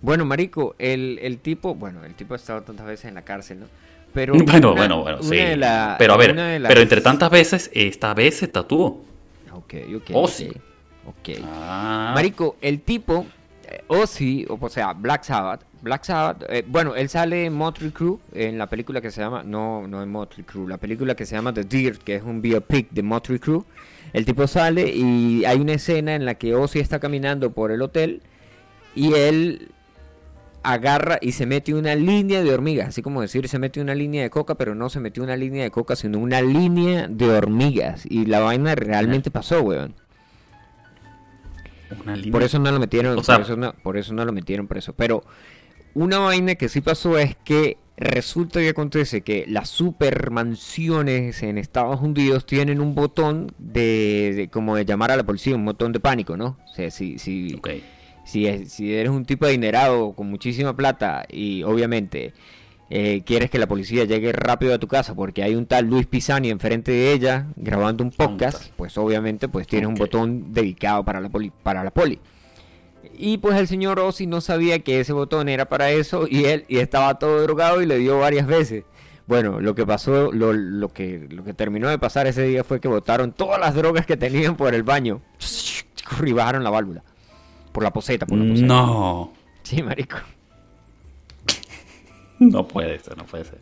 [0.00, 3.60] Bueno, marico, el, el tipo, bueno, el tipo ha estado tantas veces en la cárcel,
[3.60, 3.66] ¿no?
[4.12, 5.36] Pero Bueno, una- bueno, bueno, sí.
[5.56, 9.02] la- pero a ver, las- pero entre tantas veces, esta vez se tatuó.
[9.52, 10.10] Ok, ok.
[10.14, 10.48] Ozzy.
[10.48, 10.56] ok,
[11.06, 11.38] ok.
[11.44, 13.26] Ah, Marico, el tipo,
[13.68, 17.90] eh, Ozzy, o, o sea, Black Sabbath, Black Sabbath, eh, bueno, él sale en Motley
[17.90, 21.26] Crue en la película que se llama, no, no en Motley Crue, la película que
[21.26, 23.62] se llama The Dirt, que es un biopic de Motley Crue.
[24.12, 27.80] El tipo sale y hay una escena en la que Ozzy está caminando por el
[27.82, 28.20] hotel
[28.94, 29.70] y él
[30.64, 34.22] agarra y se mete una línea de hormigas, así como decir se mete una línea
[34.22, 38.04] de coca, pero no se metió una línea de coca, sino una línea de hormigas.
[38.08, 39.94] Y la vaina realmente pasó, weón.
[42.02, 42.32] una línea.
[42.32, 44.66] Por eso no lo metieron, O sea- por, eso no, por eso no lo metieron
[44.68, 44.92] preso.
[44.94, 45.24] Pero
[45.94, 52.00] una vaina que sí pasó es que resulta y acontece que las supermansiones en Estados
[52.00, 56.00] Unidos tienen un botón de, de- como de llamar a la policía, un botón de
[56.00, 56.56] pánico, ¿no?
[56.70, 57.68] O sea, si, si, Ok.
[58.24, 62.32] Si, es- si eres un tipo adinerado con muchísima plata y obviamente
[62.90, 66.06] eh, quieres que la policía llegue rápido a tu casa porque hay un tal Luis
[66.06, 71.20] Pisani enfrente de ella grabando un podcast, pues obviamente pues tienes un botón dedicado para
[71.20, 71.50] la poli.
[71.62, 72.18] Para la poli.
[73.14, 76.64] Y pues el señor Ozzy no sabía que ese botón era para eso y él
[76.68, 78.84] y estaba todo drogado y le dio varias veces.
[79.26, 82.80] Bueno, lo que pasó, lo, lo que, lo que terminó de pasar ese día fue
[82.80, 85.20] que botaron todas las drogas que tenían por el baño
[86.24, 87.04] y bajaron la válvula.
[87.72, 88.66] Por la poseta, por la poseta.
[88.66, 90.16] No, Sí, marico.
[92.38, 93.58] no puede ser, no puede ser.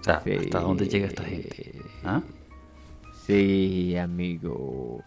[0.00, 0.32] O sea, Sí.
[0.38, 1.72] ¿hasta dónde llega esta gente?
[2.04, 2.20] ¿Ah?
[3.26, 5.02] Sí, amigo.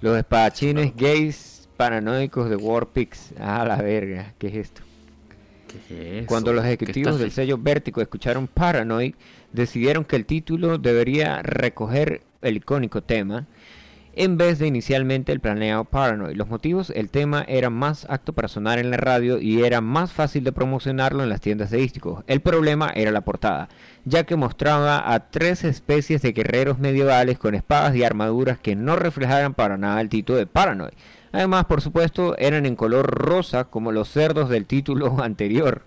[0.00, 3.32] Los espadachines gays paranoicos de Warpix.
[3.40, 4.82] Ah, la verga, ¿qué es esto?
[5.68, 6.26] ¿Qué es eso?
[6.28, 9.14] Cuando los ¿Qué ejecutivos del sello Vértigo escucharon Paranoid,
[9.52, 13.46] decidieron que el título debería recoger el icónico tema
[14.16, 16.36] en vez de inicialmente el planeado Paranoid.
[16.36, 20.10] Los motivos, el tema era más apto para sonar en la radio y era más
[20.10, 22.24] fácil de promocionarlo en las tiendas de discos.
[22.26, 23.68] El problema era la portada,
[24.06, 28.96] ya que mostraba a tres especies de guerreros medievales con espadas y armaduras que no
[28.96, 30.94] reflejaran para nada el título de Paranoid.
[31.32, 35.82] Además, por supuesto, eran en color rosa como los cerdos del título anterior.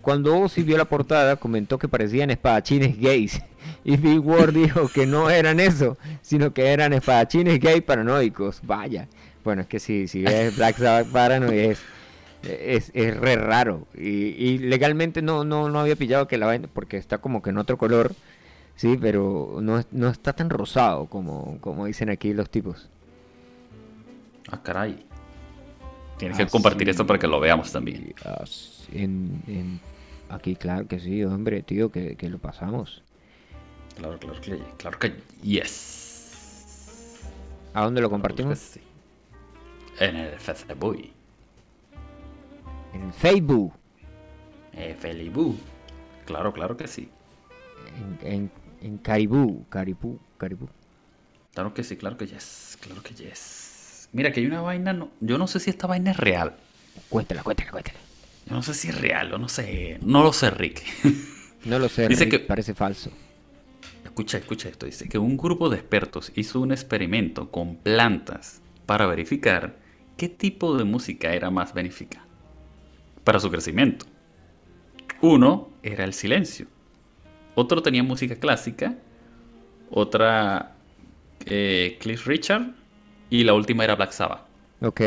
[0.00, 3.42] Cuando Ozzy vio la portada, comentó que parecían espadachines gays.
[3.84, 8.60] Y Big Ward dijo que no eran eso, sino que eran espadachines gay paranoicos.
[8.62, 9.08] Vaya.
[9.44, 11.82] Bueno, es que si, si ves Black Sabbath Paranoid es,
[12.42, 13.86] es, es re raro.
[13.94, 17.50] Y, y legalmente no, no, no había pillado que la vaina, porque está como que
[17.50, 18.14] en otro color.
[18.76, 22.88] Sí, pero no, no está tan rosado como, como dicen aquí los tipos.
[24.50, 25.06] Ah, caray.
[26.18, 26.90] Tienes Ah, que compartir sí.
[26.90, 28.08] esto para que lo veamos también.
[28.08, 29.80] Y, ah, s- en, en-
[30.28, 33.03] aquí, claro que sí, hombre, tío, que, que lo pasamos.
[33.96, 37.20] Claro, claro que, claro que yes.
[37.74, 38.58] ¿A dónde lo Claro compartimos?
[38.58, 38.80] sí.
[40.00, 41.10] En el Facebook.
[42.92, 43.72] En Facebook.
[44.72, 45.58] Eh, Facebook.
[46.26, 47.08] Claro, claro que sí.
[48.22, 50.68] En, en, en Caribú, Caribú, Caribú.
[51.52, 52.76] Claro que sí, claro que yes.
[52.80, 54.08] Claro que yes.
[54.12, 56.56] Mira que hay una vaina, no, yo no sé si esta vaina es real.
[57.08, 57.98] Cuéntala, cuéntala, cuéntala.
[58.46, 59.98] Yo no sé si es real o no sé.
[60.02, 60.82] No lo sé, Rick.
[61.64, 63.10] No lo sé, Dice Rick, que- parece falso.
[64.04, 64.86] Escucha, escucha esto.
[64.86, 69.76] Dice que un grupo de expertos hizo un experimento con plantas para verificar
[70.16, 72.24] qué tipo de música era más benéfica
[73.24, 74.06] para su crecimiento.
[75.20, 76.66] Uno era el silencio.
[77.54, 78.94] Otro tenía música clásica.
[79.90, 80.76] Otra
[81.46, 82.74] eh, Cliff Richard.
[83.30, 84.42] Y la última era Black Sabbath.
[84.80, 85.00] Ok.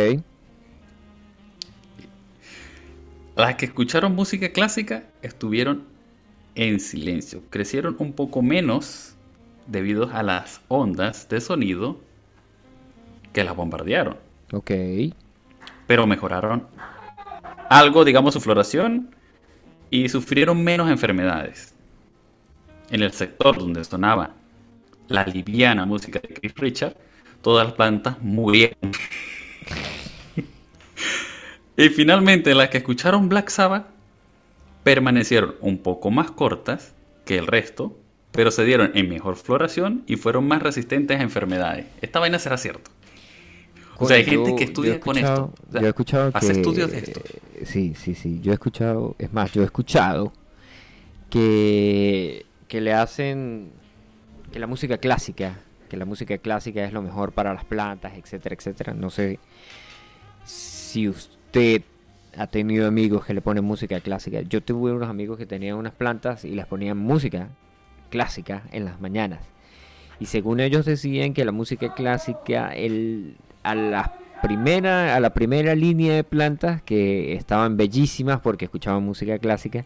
[3.36, 5.84] Las que escucharon música clásica estuvieron
[6.58, 7.44] en silencio.
[7.52, 9.16] Crecieron un poco menos
[9.68, 12.00] debido a las ondas de sonido
[13.32, 14.18] que las bombardearon.
[14.52, 14.72] Ok.
[15.86, 16.68] Pero mejoraron
[17.70, 19.16] algo, digamos, su floración
[19.92, 21.76] y sufrieron menos enfermedades.
[22.90, 24.34] En el sector donde sonaba
[25.10, 26.98] la liviana música de Chris Richard,
[27.44, 28.92] todas las plantas murieron.
[31.78, 33.97] y finalmente las que escucharon Black Sabbath
[34.88, 38.00] permanecieron un poco más cortas que el resto,
[38.32, 41.88] pero se dieron en mejor floración y fueron más resistentes a enfermedades.
[42.02, 42.90] Esta vaina será cierto.
[43.98, 45.54] O sea, hay gente que estudia con esto.
[45.68, 46.60] O sea, yo he escuchado hace que...
[46.62, 47.20] estudios de esto.
[47.66, 48.40] Sí, sí, sí.
[48.42, 49.18] Yo he escuchado...
[49.20, 50.32] Es más, yo he escuchado
[51.30, 53.72] que, que le hacen...
[54.54, 55.60] Que la música clásica...
[55.90, 58.94] Que la música clásica es lo mejor para las plantas, etcétera, etcétera.
[58.94, 59.40] No sé
[60.46, 61.82] si usted
[62.38, 64.42] ha tenido amigos que le ponen música clásica.
[64.42, 67.50] Yo tuve unos amigos que tenían unas plantas y les ponían música
[68.10, 69.40] clásica en las mañanas.
[70.20, 75.76] Y según ellos decían que la música clásica, el, a la primera, a la primera
[75.76, 79.86] línea de plantas que estaban bellísimas porque escuchaban música clásica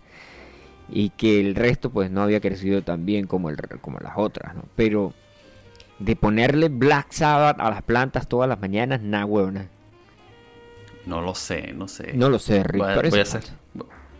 [0.89, 4.55] y que el resto pues no había crecido tan bien como, el, como las otras,
[4.55, 4.63] ¿no?
[4.75, 5.13] Pero
[5.99, 9.69] de ponerle Black Sabbath a las plantas todas las mañanas, nah, huevona.
[11.05, 12.13] No lo sé, no sé.
[12.13, 12.81] No lo sé, Rick.
[12.83, 13.43] Voy a, parece voy a hacer,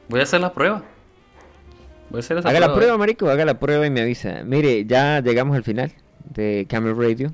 [0.10, 0.84] voy a hacer la prueba.
[2.10, 2.76] Voy a hacer esa Haga la prueba.
[2.80, 4.44] prueba, marico, haga la prueba y me avisa.
[4.44, 5.94] Mire, ya llegamos al final
[6.26, 7.32] de Camel Radio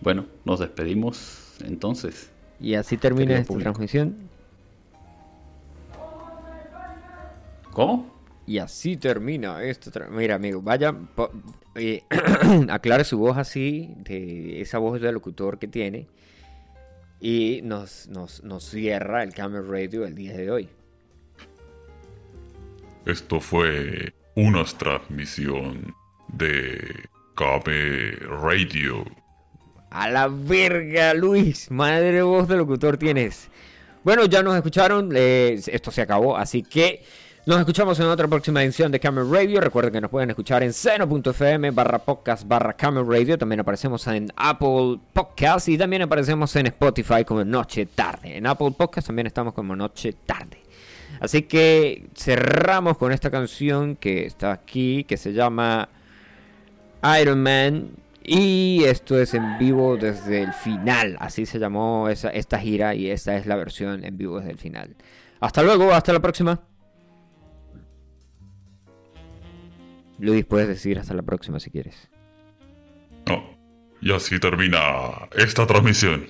[0.00, 2.30] Bueno, nos despedimos entonces.
[2.60, 3.64] y así termina esta público.
[3.72, 4.16] transmisión.
[7.72, 8.14] ¿Cómo?
[8.46, 9.90] Y así termina esto.
[10.10, 10.94] Mira, amigo, vaya,
[11.74, 12.02] eh,
[12.70, 16.06] aclare su voz así, de esa voz de locutor que tiene,
[17.20, 20.68] y nos, nos, nos cierra el Camel Radio el día de hoy.
[23.06, 25.94] Esto fue una transmisión
[26.28, 29.04] de Cabe Radio.
[29.90, 33.48] A la verga, Luis, madre voz de locutor tienes.
[34.02, 37.04] Bueno, ya nos escucharon, eh, esto se acabó, así que
[37.46, 39.60] nos escuchamos en otra próxima edición de Camel Radio.
[39.60, 43.38] Recuerden que nos pueden escuchar en seno.fm barra podcast barra Camel Radio.
[43.38, 48.36] También aparecemos en Apple Podcast y también aparecemos en Spotify como Noche Tarde.
[48.36, 50.60] En Apple Podcast también estamos como Noche Tarde.
[51.20, 55.88] Así que cerramos con esta canción que está aquí, que se llama
[57.20, 57.90] Iron Man.
[58.24, 61.16] Y esto es en vivo desde el final.
[61.20, 64.58] Así se llamó esa, esta gira y esta es la versión en vivo desde el
[64.58, 64.96] final.
[65.38, 66.60] Hasta luego, hasta la próxima.
[70.18, 72.10] Luis, puedes decir hasta la próxima si quieres.
[73.26, 73.56] No.
[74.00, 76.26] Y así termina esta transmisión.